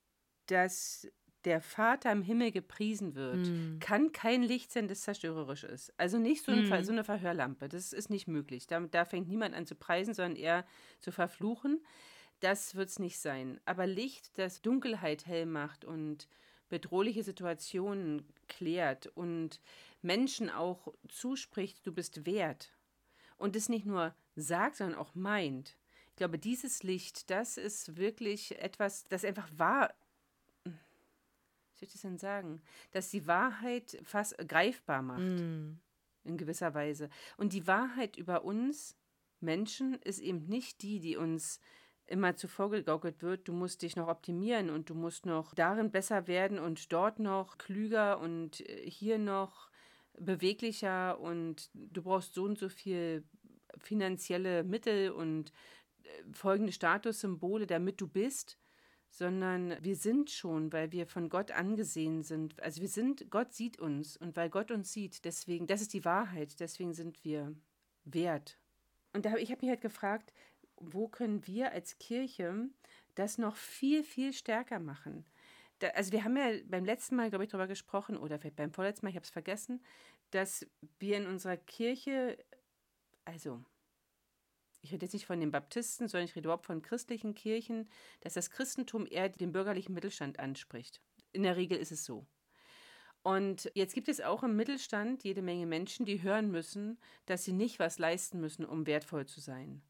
dass 0.46 1.08
der 1.44 1.60
Vater 1.60 2.10
im 2.10 2.22
Himmel 2.22 2.50
gepriesen 2.50 3.14
wird, 3.14 3.36
Mhm. 3.46 3.78
kann 3.78 4.10
kein 4.10 4.42
Licht 4.42 4.72
sein, 4.72 4.88
das 4.88 5.02
zerstörerisch 5.02 5.62
ist. 5.62 5.92
Also 5.96 6.18
nicht 6.18 6.42
so, 6.44 6.50
ein, 6.50 6.68
Mhm. 6.68 6.82
so 6.84 6.90
eine 6.90 7.04
Verhörlampe. 7.04 7.68
Das 7.68 7.92
ist 7.92 8.10
nicht 8.10 8.26
möglich. 8.26 8.66
Da, 8.66 8.80
da 8.80 9.04
fängt 9.04 9.28
niemand 9.28 9.54
an 9.54 9.64
zu 9.64 9.76
preisen, 9.76 10.12
sondern 10.12 10.34
eher 10.36 10.66
zu 10.98 11.12
verfluchen. 11.12 11.84
Das 12.40 12.74
wird 12.74 12.88
es 12.88 12.98
nicht 12.98 13.20
sein. 13.20 13.60
Aber 13.64 13.86
Licht, 13.86 14.36
das 14.38 14.60
Dunkelheit 14.60 15.26
hell 15.26 15.46
macht 15.46 15.84
und 15.84 16.26
bedrohliche 16.68 17.22
Situationen 17.22 18.26
klärt 18.48 19.06
und 19.14 19.60
Menschen 20.02 20.50
auch 20.50 20.92
zuspricht, 21.08 21.86
du 21.86 21.92
bist 21.92 22.26
wert. 22.26 22.72
Und 23.38 23.56
es 23.56 23.68
nicht 23.68 23.86
nur 23.86 24.14
sagt, 24.34 24.76
sondern 24.76 24.98
auch 24.98 25.14
meint. 25.14 25.76
Ich 26.10 26.16
glaube, 26.16 26.38
dieses 26.38 26.82
Licht, 26.82 27.30
das 27.30 27.56
ist 27.58 27.96
wirklich 27.96 28.58
etwas, 28.60 29.04
das 29.08 29.24
einfach 29.24 29.48
wahr. 29.56 29.92
Wie 30.64 30.70
soll 31.80 31.88
ich 31.88 31.92
das 31.92 32.02
denn 32.02 32.18
sagen? 32.18 32.62
Dass 32.92 33.10
die 33.10 33.26
Wahrheit 33.26 33.98
fast 34.02 34.36
greifbar 34.48 35.02
macht 35.02 35.20
Mhm. 35.20 35.78
in 36.24 36.38
gewisser 36.38 36.72
Weise. 36.74 37.10
Und 37.36 37.52
die 37.52 37.66
Wahrheit 37.66 38.16
über 38.16 38.44
uns 38.44 38.96
Menschen 39.40 39.94
ist 40.02 40.18
eben 40.20 40.46
nicht 40.46 40.82
die, 40.82 40.98
die 41.00 41.16
uns 41.16 41.60
immer 42.06 42.36
zuvor 42.36 42.70
gegaukelt 42.70 43.20
wird, 43.20 43.48
du 43.48 43.52
musst 43.52 43.82
dich 43.82 43.96
noch 43.96 44.08
optimieren 44.08 44.70
und 44.70 44.88
du 44.88 44.94
musst 44.94 45.26
noch 45.26 45.54
darin 45.54 45.90
besser 45.90 46.26
werden 46.28 46.58
und 46.58 46.92
dort 46.92 47.18
noch 47.18 47.58
klüger 47.58 48.20
und 48.20 48.60
äh, 48.60 48.88
hier 48.88 49.18
noch 49.18 49.68
beweglicher 50.18 51.20
und 51.20 51.70
du 51.74 52.02
brauchst 52.02 52.34
so 52.34 52.44
und 52.44 52.58
so 52.58 52.68
viel 52.68 53.24
finanzielle 53.78 54.64
Mittel 54.64 55.10
und 55.10 55.52
äh, 56.02 56.08
folgende 56.32 56.72
Statussymbole, 56.72 57.66
damit 57.66 58.00
du 58.00 58.08
bist, 58.08 58.58
sondern 59.10 59.76
wir 59.82 59.96
sind 59.96 60.30
schon, 60.30 60.72
weil 60.72 60.92
wir 60.92 61.06
von 61.06 61.28
Gott 61.28 61.50
angesehen 61.50 62.22
sind. 62.22 62.60
Also 62.62 62.80
wir 62.80 62.88
sind, 62.88 63.30
Gott 63.30 63.52
sieht 63.52 63.78
uns 63.78 64.16
und 64.16 64.36
weil 64.36 64.50
Gott 64.50 64.70
uns 64.70 64.92
sieht, 64.92 65.24
deswegen, 65.24 65.66
das 65.66 65.80
ist 65.80 65.94
die 65.94 66.04
Wahrheit, 66.04 66.60
deswegen 66.60 66.92
sind 66.92 67.24
wir 67.24 67.54
wert. 68.04 68.58
Und 69.12 69.24
da, 69.24 69.36
ich 69.36 69.50
habe 69.50 69.62
mich 69.62 69.70
halt 69.70 69.80
gefragt, 69.80 70.32
wo 70.76 71.08
können 71.08 71.46
wir 71.46 71.72
als 71.72 71.98
Kirche 71.98 72.68
das 73.14 73.38
noch 73.38 73.56
viel, 73.56 74.02
viel 74.02 74.32
stärker 74.32 74.78
machen? 74.78 75.24
Da, 75.78 75.88
also 75.88 76.12
wir 76.12 76.24
haben 76.24 76.36
ja 76.36 76.50
beim 76.66 76.84
letzten 76.84 77.16
Mal, 77.16 77.28
glaube 77.28 77.44
ich, 77.44 77.50
darüber 77.50 77.66
gesprochen, 77.66 78.16
oder 78.16 78.38
vielleicht 78.38 78.56
beim 78.56 78.72
vorletzten 78.72 79.06
Mal, 79.06 79.10
ich 79.10 79.16
habe 79.16 79.24
es 79.24 79.30
vergessen, 79.30 79.82
dass 80.30 80.66
wir 80.98 81.16
in 81.16 81.26
unserer 81.26 81.56
Kirche, 81.56 82.38
also 83.24 83.62
ich 84.80 84.92
rede 84.92 85.04
jetzt 85.04 85.12
nicht 85.12 85.26
von 85.26 85.40
den 85.40 85.50
Baptisten, 85.50 86.08
sondern 86.08 86.26
ich 86.26 86.36
rede 86.36 86.46
überhaupt 86.46 86.66
von 86.66 86.80
christlichen 86.80 87.34
Kirchen, 87.34 87.88
dass 88.20 88.34
das 88.34 88.50
Christentum 88.50 89.06
eher 89.06 89.28
den 89.28 89.52
bürgerlichen 89.52 89.94
Mittelstand 89.94 90.38
anspricht. 90.38 91.00
In 91.32 91.42
der 91.42 91.56
Regel 91.56 91.78
ist 91.78 91.92
es 91.92 92.04
so. 92.04 92.26
Und 93.22 93.70
jetzt 93.74 93.94
gibt 93.94 94.08
es 94.08 94.20
auch 94.20 94.44
im 94.44 94.54
Mittelstand 94.54 95.24
jede 95.24 95.42
Menge 95.42 95.66
Menschen, 95.66 96.06
die 96.06 96.22
hören 96.22 96.52
müssen, 96.52 96.98
dass 97.24 97.44
sie 97.44 97.52
nicht 97.52 97.80
was 97.80 97.98
leisten 97.98 98.40
müssen, 98.40 98.64
um 98.64 98.86
wertvoll 98.86 99.26
zu 99.26 99.40
sein. 99.40 99.82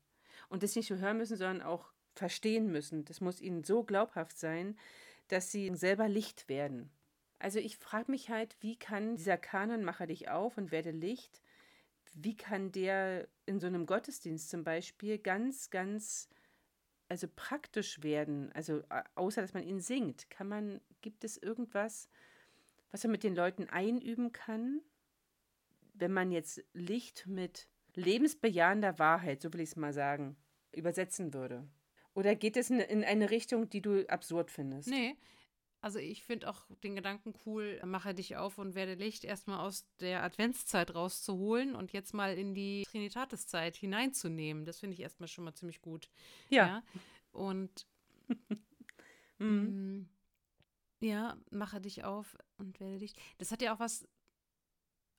Und 0.48 0.62
das 0.62 0.74
nicht 0.74 0.88
nur 0.88 1.00
hören 1.00 1.18
müssen, 1.18 1.36
sondern 1.36 1.60
auch 1.60 1.92
verstehen 2.14 2.72
müssen. 2.72 3.04
Das 3.04 3.20
muss 3.20 3.42
ihnen 3.42 3.62
so 3.62 3.84
glaubhaft 3.84 4.38
sein, 4.38 4.78
dass 5.28 5.50
sie 5.50 5.74
selber 5.74 6.08
Licht 6.08 6.48
werden. 6.48 6.90
Also 7.38 7.58
ich 7.58 7.76
frage 7.76 8.10
mich 8.10 8.30
halt, 8.30 8.56
wie 8.60 8.76
kann 8.76 9.16
dieser 9.16 9.36
Kanon 9.36 9.84
mache 9.84 10.06
dich 10.06 10.28
auf 10.28 10.56
und 10.56 10.70
werde 10.70 10.90
Licht, 10.90 11.42
wie 12.14 12.36
kann 12.36 12.72
der 12.72 13.28
in 13.44 13.60
so 13.60 13.66
einem 13.66 13.86
Gottesdienst 13.86 14.48
zum 14.48 14.64
Beispiel 14.64 15.18
ganz, 15.18 15.70
ganz, 15.70 16.28
also 17.08 17.28
praktisch 17.34 18.02
werden? 18.02 18.52
Also 18.52 18.82
außer 19.14 19.42
dass 19.42 19.54
man 19.54 19.64
ihn 19.64 19.80
singt, 19.80 20.30
kann 20.30 20.48
man, 20.48 20.80
gibt 21.02 21.24
es 21.24 21.36
irgendwas, 21.36 22.08
was 22.90 23.04
man 23.04 23.12
mit 23.12 23.22
den 23.22 23.34
Leuten 23.34 23.68
einüben 23.68 24.32
kann, 24.32 24.80
wenn 25.92 26.12
man 26.12 26.30
jetzt 26.30 26.64
Licht 26.72 27.26
mit 27.26 27.68
lebensbejahender 27.94 28.98
Wahrheit, 28.98 29.42
so 29.42 29.52
will 29.52 29.60
ich 29.60 29.70
es 29.70 29.76
mal 29.76 29.92
sagen, 29.92 30.36
übersetzen 30.72 31.34
würde? 31.34 31.68
Oder 32.16 32.34
geht 32.34 32.56
es 32.56 32.70
in, 32.70 32.80
in 32.80 33.04
eine 33.04 33.30
Richtung, 33.30 33.68
die 33.68 33.82
du 33.82 34.08
absurd 34.08 34.50
findest? 34.50 34.88
Nee, 34.88 35.16
also 35.82 35.98
ich 35.98 36.24
finde 36.24 36.48
auch 36.48 36.66
den 36.82 36.96
Gedanken 36.96 37.34
cool, 37.44 37.80
mache 37.84 38.14
dich 38.14 38.36
auf 38.36 38.56
und 38.58 38.74
werde 38.74 38.94
Licht 38.94 39.22
erstmal 39.24 39.60
aus 39.60 39.86
der 40.00 40.22
Adventszeit 40.22 40.94
rauszuholen 40.94 41.76
und 41.76 41.92
jetzt 41.92 42.14
mal 42.14 42.36
in 42.36 42.54
die 42.54 42.84
Trinitatiszeit 42.90 43.76
hineinzunehmen. 43.76 44.64
Das 44.64 44.80
finde 44.80 44.94
ich 44.94 45.00
erstmal 45.00 45.28
schon 45.28 45.44
mal 45.44 45.54
ziemlich 45.54 45.82
gut. 45.82 46.08
Ja. 46.48 46.66
ja? 46.66 46.82
Und 47.32 47.86
Mhm. 49.38 50.08
mm, 51.00 51.04
ja, 51.04 51.36
mache 51.50 51.78
dich 51.78 52.04
auf 52.04 52.38
und 52.56 52.80
werde 52.80 52.96
Licht. 52.96 53.20
Das 53.36 53.52
hat 53.52 53.60
ja 53.60 53.74
auch 53.74 53.80
was, 53.80 54.08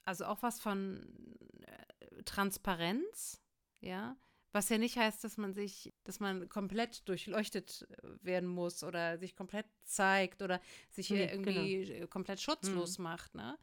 also 0.06 0.26
auch 0.26 0.42
was 0.42 0.60
von 0.60 1.14
äh, 1.62 2.24
Transparenz, 2.24 3.40
ja. 3.80 4.18
Was 4.54 4.70
ja 4.70 4.78
nicht 4.78 4.98
heißt, 4.98 5.24
dass 5.24 5.38
man 5.38 5.54
sich, 5.54 5.94
dass 6.04 6.20
man 6.20 6.48
komplett 6.50 7.08
durchleuchtet 7.08 7.88
äh, 7.90 8.26
werden 8.26 8.48
muss 8.48 8.84
oder 8.84 9.18
sich 9.18 9.36
komplett 9.36 9.66
zeigt 9.84 10.42
oder 10.42 10.62
sich 10.90 11.10
Nee, 11.10 11.18
hier 11.18 11.32
irgendwie 11.32 11.92
äh, 11.92 12.08
komplett 12.08 12.40
schutzlos 12.40 12.98
macht, 12.98 13.36
ne? 13.36 13.58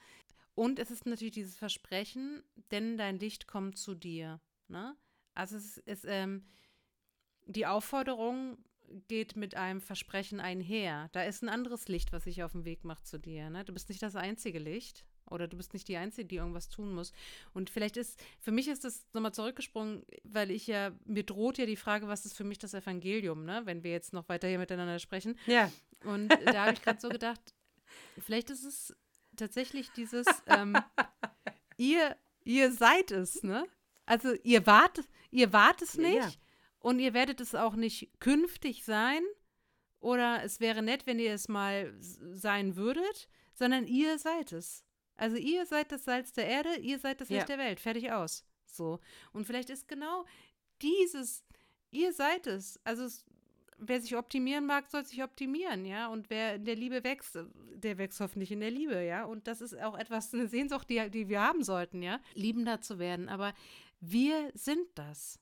Und 0.54 0.78
es 0.78 0.90
ist 0.90 1.06
natürlich 1.06 1.34
dieses 1.34 1.56
Versprechen, 1.56 2.44
denn 2.70 2.96
dein 2.96 3.18
Licht 3.18 3.48
kommt 3.48 3.76
zu 3.76 3.94
dir, 3.94 4.40
ne? 4.68 4.96
Also 5.34 5.56
es 5.56 5.78
ist, 5.78 6.04
ähm, 6.06 6.44
die 7.46 7.66
Aufforderung 7.66 8.58
geht 9.08 9.36
mit 9.36 9.56
einem 9.56 9.80
Versprechen 9.80 10.40
einher. 10.40 11.08
Da 11.12 11.24
ist 11.24 11.42
ein 11.42 11.48
anderes 11.48 11.88
Licht, 11.88 12.12
was 12.12 12.24
sich 12.24 12.42
auf 12.42 12.52
den 12.52 12.64
Weg 12.64 12.84
macht 12.84 13.06
zu 13.06 13.18
dir, 13.18 13.50
ne? 13.50 13.64
Du 13.64 13.72
bist 13.72 13.88
nicht 13.88 14.02
das 14.02 14.16
einzige 14.16 14.58
Licht. 14.58 15.04
Oder 15.30 15.48
du 15.48 15.56
bist 15.56 15.72
nicht 15.72 15.88
die 15.88 15.96
Einzige, 15.96 16.26
die 16.28 16.36
irgendwas 16.36 16.68
tun 16.68 16.94
muss. 16.94 17.12
Und 17.52 17.70
vielleicht 17.70 17.96
ist, 17.96 18.22
für 18.40 18.52
mich 18.52 18.68
ist 18.68 18.84
das 18.84 19.06
nochmal 19.12 19.32
zurückgesprungen, 19.32 20.04
weil 20.24 20.50
ich 20.50 20.66
ja, 20.66 20.92
mir 21.04 21.24
droht 21.24 21.58
ja 21.58 21.66
die 21.66 21.76
Frage, 21.76 22.08
was 22.08 22.24
ist 22.26 22.36
für 22.36 22.44
mich 22.44 22.58
das 22.58 22.74
Evangelium, 22.74 23.44
ne? 23.44 23.62
Wenn 23.64 23.82
wir 23.82 23.90
jetzt 23.92 24.12
noch 24.12 24.28
weiter 24.28 24.48
hier 24.48 24.58
miteinander 24.58 24.98
sprechen. 24.98 25.38
Ja. 25.46 25.70
Und 26.04 26.28
da 26.28 26.66
habe 26.66 26.72
ich 26.74 26.82
gerade 26.82 27.00
so 27.00 27.08
gedacht, 27.08 27.40
vielleicht 28.18 28.50
ist 28.50 28.64
es 28.64 28.94
tatsächlich 29.36 29.90
dieses, 29.92 30.26
ähm, 30.46 30.76
ihr, 31.76 32.16
ihr 32.44 32.72
seid 32.72 33.10
es, 33.10 33.42
ne? 33.42 33.66
Also 34.06 34.34
ihr 34.42 34.66
wart, 34.66 35.00
ihr 35.30 35.52
wart 35.52 35.80
es 35.80 35.96
nicht 35.96 36.16
Ja. 36.16 36.30
und 36.80 36.98
ihr 36.98 37.14
werdet 37.14 37.40
es 37.40 37.54
auch 37.54 37.74
nicht 37.74 38.10
künftig 38.20 38.84
sein. 38.84 39.22
Oder 40.00 40.42
es 40.44 40.60
wäre 40.60 40.82
nett, 40.82 41.06
wenn 41.06 41.18
ihr 41.18 41.32
es 41.32 41.48
mal 41.48 41.94
sein 41.98 42.76
würdet, 42.76 43.30
sondern 43.54 43.86
ihr 43.86 44.18
seid 44.18 44.52
es. 44.52 44.84
Also 45.16 45.36
ihr 45.36 45.66
seid 45.66 45.92
das 45.92 46.04
Salz 46.04 46.32
der 46.32 46.46
Erde, 46.46 46.76
ihr 46.76 46.98
seid 46.98 47.20
das 47.20 47.28
Ja. 47.28 47.36
Licht 47.36 47.48
der 47.48 47.58
Welt. 47.58 47.80
Fertig 47.80 48.10
aus. 48.10 48.44
So. 48.66 49.00
Und 49.32 49.46
vielleicht 49.46 49.70
ist 49.70 49.88
genau 49.88 50.24
dieses, 50.82 51.44
ihr 51.90 52.12
seid 52.12 52.46
es. 52.46 52.80
Also 52.84 53.04
es, 53.04 53.24
wer 53.78 54.00
sich 54.00 54.16
optimieren 54.16 54.66
mag, 54.66 54.90
soll 54.90 55.04
sich 55.04 55.22
optimieren, 55.22 55.84
ja. 55.84 56.08
Und 56.08 56.30
wer 56.30 56.56
in 56.56 56.64
der 56.64 56.76
Liebe 56.76 57.04
wächst, 57.04 57.38
der 57.74 57.98
wächst 57.98 58.20
hoffentlich 58.20 58.50
in 58.50 58.60
der 58.60 58.70
Liebe, 58.70 59.02
ja. 59.04 59.24
Und 59.24 59.46
das 59.46 59.60
ist 59.60 59.80
auch 59.80 59.96
etwas, 59.96 60.34
eine 60.34 60.48
Sehnsucht, 60.48 60.90
die, 60.90 61.10
die 61.10 61.28
wir 61.28 61.40
haben 61.40 61.62
sollten, 61.62 62.02
ja. 62.02 62.20
Liebender 62.34 62.80
zu 62.80 62.98
werden. 62.98 63.28
Aber 63.28 63.54
wir 64.00 64.50
sind 64.54 64.86
das. 64.94 65.38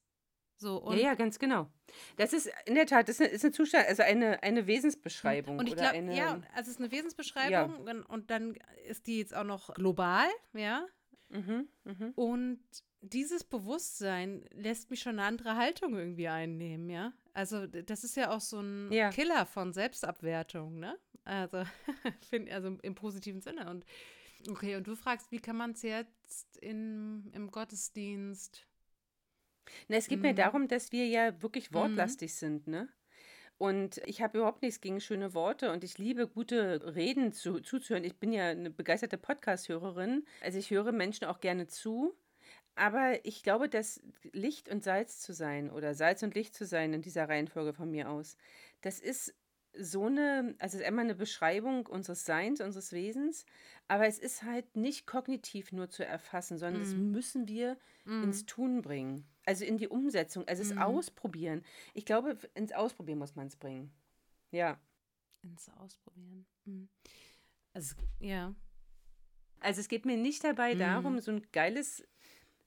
So, 0.62 0.92
ja, 0.92 0.96
ja, 0.96 1.14
ganz 1.14 1.40
genau. 1.40 1.68
Das 2.16 2.32
ist 2.32 2.48
in 2.66 2.76
der 2.76 2.86
Tat, 2.86 3.08
das 3.08 3.16
ist 3.18 3.26
eine, 3.26 3.30
ist 3.30 3.44
eine 3.44 3.52
Zustand, 3.52 3.88
also 3.88 4.04
eine, 4.04 4.42
eine 4.44 4.68
Wesensbeschreibung. 4.68 5.58
Und 5.58 5.68
ich 5.68 5.74
glaube, 5.74 5.98
ja, 6.14 6.40
also 6.54 6.70
es 6.70 6.76
ist 6.76 6.78
eine 6.78 6.92
Wesensbeschreibung 6.92 7.80
und, 7.80 8.02
und 8.04 8.30
dann 8.30 8.56
ist 8.86 9.08
die 9.08 9.18
jetzt 9.18 9.34
auch 9.34 9.44
noch 9.44 9.74
global, 9.74 10.28
ja. 10.52 10.86
Mhm, 11.30 11.68
mhm. 11.82 12.12
Und 12.14 12.60
dieses 13.00 13.42
Bewusstsein 13.42 14.44
lässt 14.52 14.90
mich 14.90 15.00
schon 15.00 15.18
eine 15.18 15.26
andere 15.26 15.56
Haltung 15.56 15.96
irgendwie 15.96 16.28
einnehmen, 16.28 16.88
ja. 16.88 17.12
Also 17.34 17.66
das 17.66 18.04
ist 18.04 18.16
ja 18.16 18.30
auch 18.30 18.40
so 18.40 18.60
ein 18.60 18.92
Ja. 18.92 19.10
Killer 19.10 19.44
von 19.46 19.72
Selbstabwertung, 19.72 20.78
ne? 20.78 20.96
Also, 21.24 21.64
find, 22.30 22.52
also 22.52 22.78
im 22.82 22.94
positiven 22.94 23.40
Sinne. 23.40 23.68
Und 23.68 23.84
okay, 24.48 24.76
und 24.76 24.86
du 24.86 24.94
fragst, 24.94 25.32
wie 25.32 25.40
kann 25.40 25.56
man 25.56 25.72
es 25.72 25.82
jetzt 25.82 26.56
in, 26.58 27.32
im 27.32 27.50
Gottesdienst 27.50 28.64
Na, 29.88 29.96
es 29.96 30.08
geht 30.08 30.22
mir 30.22 30.32
Mhm. 30.32 30.36
darum, 30.36 30.68
dass 30.68 30.92
wir 30.92 31.06
ja 31.06 31.40
wirklich 31.42 31.72
wortlastig 31.72 32.34
sind, 32.34 32.66
ne? 32.66 32.88
Und 33.58 33.98
ich 34.06 34.22
habe 34.22 34.38
überhaupt 34.38 34.62
nichts 34.62 34.80
gegen 34.80 35.00
schöne 35.00 35.34
Worte 35.34 35.70
und 35.72 35.84
ich 35.84 35.98
liebe 35.98 36.26
gute 36.28 36.94
Reden 36.96 37.32
zu, 37.32 37.60
zuzuhören. 37.60 38.04
Ich 38.04 38.16
bin 38.18 38.32
ja 38.32 38.48
eine 38.48 38.70
begeisterte 38.70 39.18
Podcast-Hörerin. 39.18 40.24
Also 40.40 40.58
ich 40.58 40.70
höre 40.70 40.90
Menschen 40.92 41.26
auch 41.26 41.40
gerne 41.40 41.68
zu. 41.68 42.14
Aber 42.74 43.24
ich 43.24 43.42
glaube, 43.42 43.68
dass 43.68 44.02
Licht 44.32 44.68
und 44.70 44.82
Salz 44.82 45.20
zu 45.20 45.34
sein 45.34 45.70
oder 45.70 45.94
Salz 45.94 46.22
und 46.22 46.34
Licht 46.34 46.54
zu 46.54 46.66
sein 46.66 46.94
in 46.94 47.02
dieser 47.02 47.28
Reihenfolge 47.28 47.74
von 47.74 47.90
mir 47.90 48.10
aus, 48.10 48.36
das 48.80 48.98
ist 49.00 49.34
so 49.78 50.06
eine, 50.06 50.54
also 50.58 50.76
es 50.76 50.82
ist 50.82 50.86
einmal 50.86 51.04
eine 51.04 51.14
Beschreibung 51.14 51.86
unseres 51.86 52.24
Seins, 52.24 52.60
unseres 52.60 52.92
Wesens, 52.92 53.46
aber 53.88 54.06
es 54.06 54.18
ist 54.18 54.42
halt 54.42 54.76
nicht 54.76 55.06
kognitiv 55.06 55.72
nur 55.72 55.88
zu 55.90 56.04
erfassen, 56.04 56.58
sondern 56.58 56.80
das 56.80 56.96
müssen 56.96 57.48
wir 57.48 57.78
ins 58.20 58.46
Tun 58.46 58.82
bringen. 58.82 59.26
Also 59.44 59.64
in 59.64 59.76
die 59.76 59.88
Umsetzung, 59.88 60.46
also 60.46 60.62
es 60.62 60.76
ausprobieren. 60.76 61.64
Ich 61.94 62.04
glaube, 62.04 62.38
ins 62.54 62.72
Ausprobieren 62.72 63.18
muss 63.18 63.34
man 63.34 63.48
es 63.48 63.56
bringen. 63.56 63.92
Ja. 64.50 64.78
ins 65.42 65.68
Ausprobieren? 65.70 66.46
Mhm. 66.64 66.88
Also, 67.72 67.96
ja. 68.20 68.54
Also 69.60 69.80
es 69.80 69.88
geht 69.88 70.04
mir 70.04 70.16
nicht 70.16 70.44
dabei 70.44 70.74
darum, 70.74 71.18
so 71.20 71.32
ein 71.32 71.46
geiles 71.52 72.04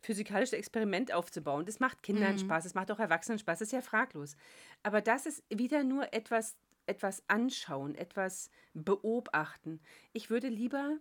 physikalisches 0.01 0.57
Experiment 0.57 1.11
aufzubauen. 1.11 1.65
Das 1.65 1.79
macht 1.79 2.03
Kindern 2.03 2.37
Spaß, 2.37 2.63
das 2.63 2.73
macht 2.73 2.91
auch 2.91 2.99
Erwachsenen 2.99 3.39
Spaß, 3.39 3.59
das 3.59 3.69
ist 3.69 3.73
ja 3.73 3.81
fraglos. 3.81 4.35
Aber 4.83 5.01
das 5.01 5.25
ist 5.25 5.43
wieder 5.49 5.83
nur 5.83 6.13
etwas, 6.13 6.55
etwas 6.85 7.23
anschauen, 7.27 7.95
etwas 7.95 8.49
beobachten. 8.73 9.81
Ich 10.13 10.29
würde 10.29 10.47
lieber, 10.47 10.97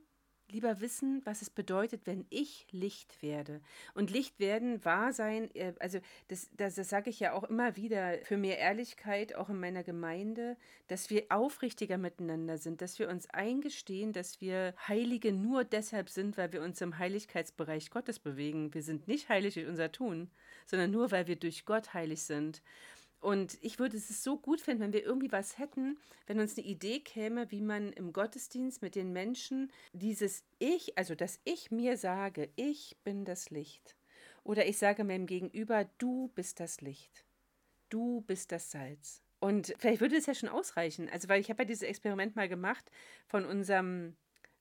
lieber 0.55 0.81
wissen, 0.81 1.21
was 1.25 1.43
es 1.43 1.51
bedeutet, 1.51 2.03
wenn 2.07 2.25
ich 2.31 2.67
Licht 2.71 3.23
werde. 3.23 3.61
Und 3.93 4.11
Licht 4.11 4.39
werden, 4.39 4.85
wahr 4.85 5.13
sein, 5.13 5.55
äh, 5.55 5.75
also 5.81 5.99
das, 6.29 6.49
das, 6.57 6.77
das 6.77 6.89
sage 6.89 7.11
ich 7.11 7.21
ja 7.21 7.33
auch 7.33 7.45
immer 7.45 7.77
wieder 7.77 8.19
für 8.23 8.37
mehr 8.37 8.59
Ehrlichkeit, 8.59 9.35
auch 9.35 9.51
in 9.51 9.61
meiner 9.61 9.83
Gemeinde, 9.83 10.57
dass 10.87 11.11
wir 11.11 11.25
aufrichtiger 11.29 11.99
miteinander 11.99 12.57
sind, 12.57 12.81
dass 12.81 12.99
wir 12.99 13.09
uns 13.09 13.29
eingestehen, 13.31 14.13
dass 14.13 14.41
wir 14.41 14.75
Heilige 14.89 15.33
nur 15.33 15.65
deshalb 15.65 16.09
sind, 16.09 16.39
weil 16.39 16.53
wir 16.53 16.63
uns 16.63 16.81
im 16.81 16.99
Heiligkeitsbereich 16.99 17.91
Gottes 17.91 18.19
bewegen. 18.19 18.73
Wir 18.73 18.83
sind 18.83 19.09
nicht 19.09 19.29
heilig 19.29 19.55
durch 19.55 19.67
unser 19.67 19.91
Tun, 19.91 20.31
sondern 20.67 20.91
nur, 20.91 21.11
weil 21.11 21.27
wir 21.27 21.37
durch 21.37 21.67
Gott 21.67 21.93
heilig 21.93 22.23
sind. 22.23 22.63
Und 23.25 23.57
ich 23.63 23.79
würde 23.79 23.97
es 23.97 24.23
so 24.23 24.37
gut 24.37 24.61
finden, 24.61 24.83
wenn 24.83 24.93
wir 24.93 25.03
irgendwie 25.03 25.33
was 25.33 25.57
hätten, 25.57 25.97
wenn 26.27 26.41
uns 26.41 26.59
eine 26.59 26.67
Idee 26.67 27.01
käme, 27.01 27.51
wie 27.51 27.63
man 27.63 27.91
im 27.95 28.13
Gottesdienst 28.13 28.83
mit 28.83 28.95
den 28.95 29.15
Menschen 29.15 29.73
dieses 29.95 30.45
Ich, 30.59 30.99
also 30.99 31.15
dass 31.15 31.41
ich 31.45 31.71
mir 31.71 31.97
sage, 31.97 32.51
ich 32.55 32.99
bin 33.03 33.25
das 33.25 33.49
Licht. 33.49 33.97
Oder 34.43 34.67
ich 34.67 34.77
sage 34.77 35.05
meinem 35.05 35.25
Gegenüber, 35.25 35.89
du 35.97 36.33
bist 36.35 36.61
das 36.61 36.83
Licht. 36.83 37.25
Du 37.89 38.21
bist 38.27 38.53
das 38.53 38.71
Salz. 38.71 39.23
Und 39.41 39.75
vielleicht 39.79 40.03
würde 40.03 40.17
es 40.17 40.27
ja 40.27 40.35
schon 40.35 40.51
ausreichen. 40.51 41.09
Also, 41.09 41.31
weil 41.31 41.41
ich 41.41 41.49
habe 41.49 41.63
ja 41.63 41.67
dieses 41.67 41.83
Experiment 41.83 42.37
mal 42.37 42.49
gemacht 42.51 42.91
von 43.27 43.47
unserem 43.47 44.17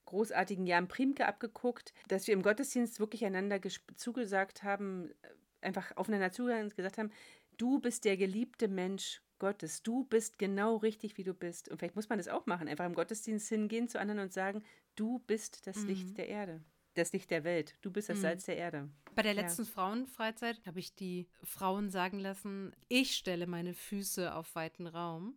großartigen 0.06 0.66
Jan 0.66 0.88
Priemke 0.88 1.26
abgeguckt, 1.26 1.92
dass 2.08 2.26
wir 2.26 2.32
im 2.32 2.42
Gottesdienst 2.42 2.98
wirklich 2.98 3.26
einander 3.26 3.60
zugesagt 3.94 4.62
haben, 4.62 5.10
äh, 5.20 5.66
einfach 5.66 5.96
aufeinander 5.96 6.32
zugegangen 6.32 6.64
und 6.64 6.76
gesagt 6.76 6.96
haben, 6.96 7.10
du 7.56 7.80
bist 7.80 8.04
der 8.04 8.16
geliebte 8.16 8.68
Mensch 8.68 9.22
Gottes, 9.38 9.82
du 9.82 10.04
bist 10.04 10.38
genau 10.38 10.76
richtig, 10.76 11.16
wie 11.18 11.24
du 11.24 11.34
bist. 11.34 11.68
Und 11.68 11.78
vielleicht 11.78 11.96
muss 11.96 12.08
man 12.08 12.18
das 12.18 12.28
auch 12.28 12.46
machen, 12.46 12.68
einfach 12.68 12.86
im 12.86 12.94
Gottesdienst 12.94 13.48
hingehen 13.48 13.88
zu 13.88 13.98
anderen 14.00 14.20
und 14.20 14.32
sagen, 14.32 14.62
du 14.94 15.18
bist 15.20 15.66
das 15.66 15.84
Licht 15.84 16.16
der 16.16 16.28
Erde, 16.28 16.62
das 16.94 17.12
Licht 17.12 17.30
der 17.30 17.44
Welt, 17.44 17.76
du 17.82 17.90
bist 17.90 18.08
das 18.08 18.20
Salz 18.20 18.44
der 18.44 18.56
Erde. 18.56 18.88
Bei 19.14 19.22
der 19.22 19.34
Ja. 19.34 19.42
letzten 19.42 19.64
Frauenfreizeit 19.66 20.64
habe 20.66 20.78
ich 20.78 20.94
die 20.94 21.28
Frauen 21.42 21.90
sagen 21.90 22.20
lassen, 22.20 22.72
ich 22.88 23.16
stelle 23.16 23.46
meine 23.46 23.74
Füße 23.74 24.34
auf 24.34 24.54
weiten 24.54 24.86
Raum. 24.86 25.36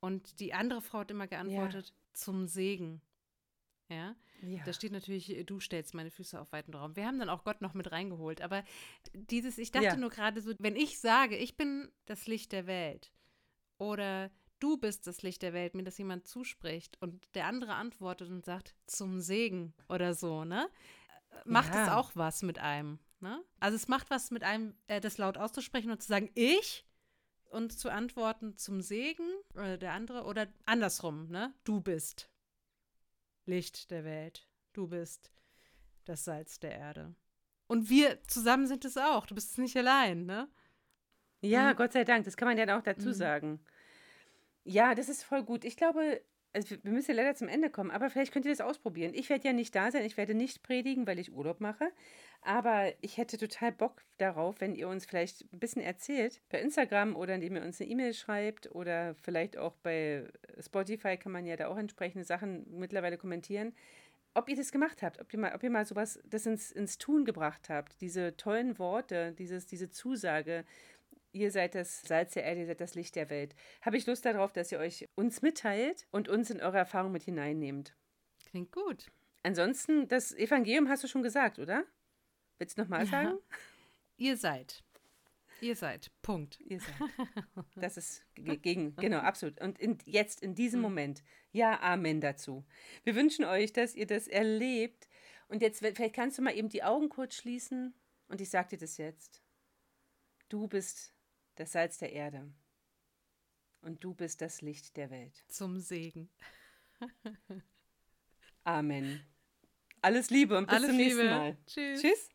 Und 0.00 0.40
die 0.40 0.54
andere 0.54 0.80
Frau 0.80 1.00
hat 1.00 1.10
immer 1.10 1.26
geantwortet, 1.26 1.92
zum 2.12 2.46
Segen. 2.46 3.00
Ja, 3.88 4.14
Ja. 4.42 4.62
da 4.64 4.72
steht 4.72 4.92
natürlich, 4.92 5.30
äh, 5.30 5.44
du 5.44 5.60
stellst 5.60 5.94
meine 5.94 6.10
Füße 6.10 6.40
auf 6.40 6.52
weiten 6.52 6.74
Raum. 6.74 6.96
Wir 6.96 7.06
haben 7.06 7.18
dann 7.18 7.28
auch 7.30 7.44
Gott 7.44 7.60
noch 7.60 7.74
mit 7.74 7.90
reingeholt. 7.90 8.40
Aber 8.42 8.64
dieses, 9.12 9.58
ich 9.58 9.70
dachte 9.72 9.86
Ja. 9.86 9.96
nur 9.96 10.10
gerade 10.10 10.40
so, 10.40 10.52
wenn 10.58 10.76
ich 10.76 11.00
sage, 11.00 11.36
ich 11.36 11.56
bin 11.56 11.90
das 12.06 12.26
Licht 12.26 12.52
der 12.52 12.66
Welt 12.66 13.12
oder 13.78 14.30
du 14.60 14.76
bist 14.76 15.06
das 15.06 15.22
Licht 15.22 15.42
der 15.42 15.52
Welt, 15.52 15.74
mir 15.74 15.84
das 15.84 15.98
jemand 15.98 16.26
zuspricht 16.26 16.96
und 17.00 17.24
der 17.34 17.46
andere 17.46 17.74
antwortet 17.74 18.28
und 18.30 18.44
sagt, 18.44 18.74
zum 18.86 19.20
Segen 19.20 19.74
oder 19.88 20.14
so, 20.14 20.44
ne? 20.44 20.68
Macht 21.44 21.70
es 21.70 21.74
Ja. 21.86 21.96
auch 21.96 22.10
was 22.14 22.42
mit 22.42 22.58
einem, 22.58 22.98
ne? 23.20 23.42
Also 23.60 23.76
es 23.76 23.86
macht 23.88 24.10
was 24.10 24.30
mit 24.30 24.42
einem, 24.42 24.74
äh, 24.88 25.00
das 25.00 25.18
laut 25.18 25.36
auszusprechen 25.38 25.90
und 25.90 26.02
zu 26.02 26.08
sagen, 26.08 26.30
ich 26.34 26.84
und 27.50 27.72
zu 27.78 27.90
antworten 27.90 28.56
zum 28.56 28.80
Segen 28.82 29.28
oder 29.54 29.78
der 29.78 29.92
andere 29.92 30.24
oder 30.24 30.48
andersrum, 30.66 31.28
ne? 31.28 31.54
Du 31.64 31.80
bist 31.80 32.28
Licht 33.48 33.90
der 33.90 34.04
Welt. 34.04 34.46
Du 34.72 34.86
bist 34.86 35.32
das 36.04 36.24
Salz 36.24 36.60
der 36.60 36.72
Erde. 36.72 37.14
Und 37.66 37.90
wir 37.90 38.22
zusammen 38.24 38.66
sind 38.66 38.84
es 38.84 38.96
auch. 38.96 39.26
Du 39.26 39.34
bist 39.34 39.52
es 39.52 39.58
nicht 39.58 39.76
allein, 39.76 40.24
ne? 40.24 40.48
Ja, 41.40 41.72
mhm. 41.72 41.76
Gott 41.76 41.92
sei 41.92 42.04
Dank. 42.04 42.24
Das 42.24 42.36
kann 42.36 42.48
man 42.48 42.56
ja 42.56 42.78
auch 42.78 42.82
dazu 42.82 43.08
mhm. 43.08 43.14
sagen. 43.14 43.60
Ja, 44.64 44.94
das 44.94 45.08
ist 45.08 45.22
voll 45.22 45.42
gut. 45.42 45.64
Ich 45.64 45.76
glaube, 45.76 46.22
also 46.52 46.76
wir 46.82 46.92
müssen 46.92 47.10
ja 47.10 47.16
leider 47.16 47.34
zum 47.34 47.48
Ende 47.48 47.70
kommen, 47.70 47.90
aber 47.90 48.10
vielleicht 48.10 48.32
könnt 48.32 48.44
ihr 48.44 48.52
das 48.52 48.60
ausprobieren. 48.60 49.12
Ich 49.14 49.28
werde 49.28 49.46
ja 49.46 49.52
nicht 49.52 49.74
da 49.74 49.90
sein, 49.90 50.04
ich 50.04 50.16
werde 50.16 50.34
nicht 50.34 50.62
predigen, 50.62 51.06
weil 51.06 51.18
ich 51.18 51.32
Urlaub 51.32 51.60
mache. 51.60 51.90
Aber 52.48 52.94
ich 53.02 53.18
hätte 53.18 53.36
total 53.36 53.72
Bock 53.72 54.02
darauf, 54.16 54.62
wenn 54.62 54.74
ihr 54.74 54.88
uns 54.88 55.04
vielleicht 55.04 55.42
ein 55.52 55.58
bisschen 55.58 55.82
erzählt, 55.82 56.40
per 56.48 56.62
Instagram 56.62 57.14
oder 57.14 57.34
indem 57.34 57.56
ihr 57.56 57.62
uns 57.62 57.78
eine 57.78 57.90
E-Mail 57.90 58.14
schreibt 58.14 58.74
oder 58.74 59.14
vielleicht 59.16 59.58
auch 59.58 59.74
bei 59.82 60.26
Spotify 60.58 61.18
kann 61.18 61.30
man 61.30 61.44
ja 61.44 61.56
da 61.56 61.68
auch 61.68 61.76
entsprechende 61.76 62.24
Sachen 62.24 62.64
mittlerweile 62.70 63.18
kommentieren, 63.18 63.74
ob 64.32 64.48
ihr 64.48 64.56
das 64.56 64.72
gemacht 64.72 65.02
habt, 65.02 65.20
ob 65.20 65.30
ihr 65.30 65.38
mal, 65.38 65.54
ob 65.54 65.62
ihr 65.62 65.68
mal 65.68 65.84
sowas 65.84 66.20
das 66.24 66.46
ins, 66.46 66.72
ins 66.72 66.96
Tun 66.96 67.26
gebracht 67.26 67.68
habt, 67.68 68.00
diese 68.00 68.34
tollen 68.38 68.78
Worte, 68.78 69.32
dieses, 69.32 69.66
diese 69.66 69.90
Zusage, 69.90 70.64
ihr 71.32 71.50
seid 71.50 71.74
das 71.74 72.00
Salz 72.00 72.32
der 72.32 72.44
Erde, 72.44 72.60
ihr 72.60 72.66
seid 72.66 72.80
das 72.80 72.94
Licht 72.94 73.14
der 73.16 73.28
Welt. 73.28 73.54
Habe 73.82 73.98
ich 73.98 74.06
Lust 74.06 74.24
darauf, 74.24 74.54
dass 74.54 74.72
ihr 74.72 74.78
euch 74.78 75.06
uns 75.16 75.42
mitteilt 75.42 76.06
und 76.12 76.30
uns 76.30 76.48
in 76.48 76.62
eure 76.62 76.78
Erfahrung 76.78 77.12
mit 77.12 77.24
hineinnehmt. 77.24 77.94
Klingt 78.48 78.72
gut. 78.72 79.10
Ansonsten, 79.42 80.08
das 80.08 80.32
Evangelium 80.32 80.88
hast 80.88 81.04
du 81.04 81.08
schon 81.08 81.22
gesagt, 81.22 81.58
oder? 81.58 81.84
Willst 82.58 82.76
du 82.76 82.82
nochmal 82.82 83.06
sagen? 83.06 83.28
Ja. 83.28 83.56
Ihr 84.16 84.36
seid. 84.36 84.82
Ihr 85.60 85.76
seid. 85.76 86.10
Punkt. 86.22 86.60
Ihr 86.60 86.80
seid. 86.80 86.94
Das 87.74 87.96
ist 87.96 88.24
gegen, 88.34 88.94
genau, 88.96 89.18
absolut. 89.18 89.60
Und 89.60 89.78
in, 89.78 89.98
jetzt, 90.04 90.42
in 90.42 90.54
diesem 90.54 90.80
mhm. 90.80 90.82
Moment, 90.82 91.22
ja, 91.52 91.80
Amen 91.80 92.20
dazu. 92.20 92.64
Wir 93.04 93.14
wünschen 93.14 93.44
euch, 93.44 93.72
dass 93.72 93.94
ihr 93.94 94.06
das 94.06 94.28
erlebt. 94.28 95.08
Und 95.48 95.62
jetzt, 95.62 95.78
vielleicht 95.80 96.14
kannst 96.14 96.38
du 96.38 96.42
mal 96.42 96.56
eben 96.56 96.68
die 96.68 96.82
Augen 96.82 97.08
kurz 97.08 97.36
schließen 97.36 97.94
und 98.28 98.40
ich 98.40 98.50
sage 98.50 98.70
dir 98.70 98.78
das 98.78 98.98
jetzt. 98.98 99.42
Du 100.48 100.68
bist 100.68 101.14
das 101.56 101.72
Salz 101.72 101.98
der 101.98 102.12
Erde. 102.12 102.52
Und 103.80 104.02
du 104.02 104.14
bist 104.14 104.40
das 104.40 104.60
Licht 104.60 104.96
der 104.96 105.10
Welt. 105.10 105.44
Zum 105.48 105.78
Segen. 105.78 106.28
Amen. 108.64 109.24
Alles 110.02 110.30
Liebe 110.30 110.56
und 110.58 110.66
bis 110.66 110.76
Alles 110.76 110.88
zum 110.88 110.96
nächsten 110.96 111.20
Liebe. 111.20 111.30
Mal. 111.30 111.56
Tschüss. 111.66 112.00
Tschüss. 112.02 112.28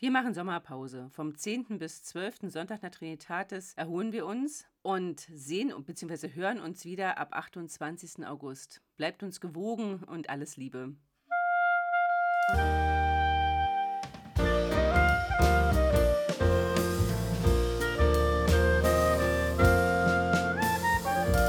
Wir 0.00 0.12
machen 0.12 0.32
Sommerpause. 0.32 1.08
Vom 1.10 1.34
10. 1.34 1.80
bis 1.80 2.04
12. 2.04 2.52
Sonntag 2.52 2.84
nach 2.84 2.90
Trinitatis 2.90 3.74
erholen 3.74 4.12
wir 4.12 4.26
uns 4.26 4.64
und 4.82 5.18
sehen 5.18 5.72
bzw. 5.84 6.34
hören 6.34 6.60
uns 6.60 6.84
wieder 6.84 7.18
ab 7.18 7.30
28. 7.32 8.24
August. 8.24 8.80
Bleibt 8.96 9.24
uns 9.24 9.40
gewogen 9.40 10.04
und 10.04 10.30
alles 10.30 10.56
Liebe. 10.56 10.94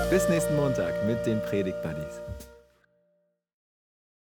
Bis 0.09 0.27
nächsten 0.27 0.55
Montag 0.55 1.05
mit 1.05 1.23
den 1.27 1.39
Predigt 1.43 1.79
Buddies. 1.83 2.19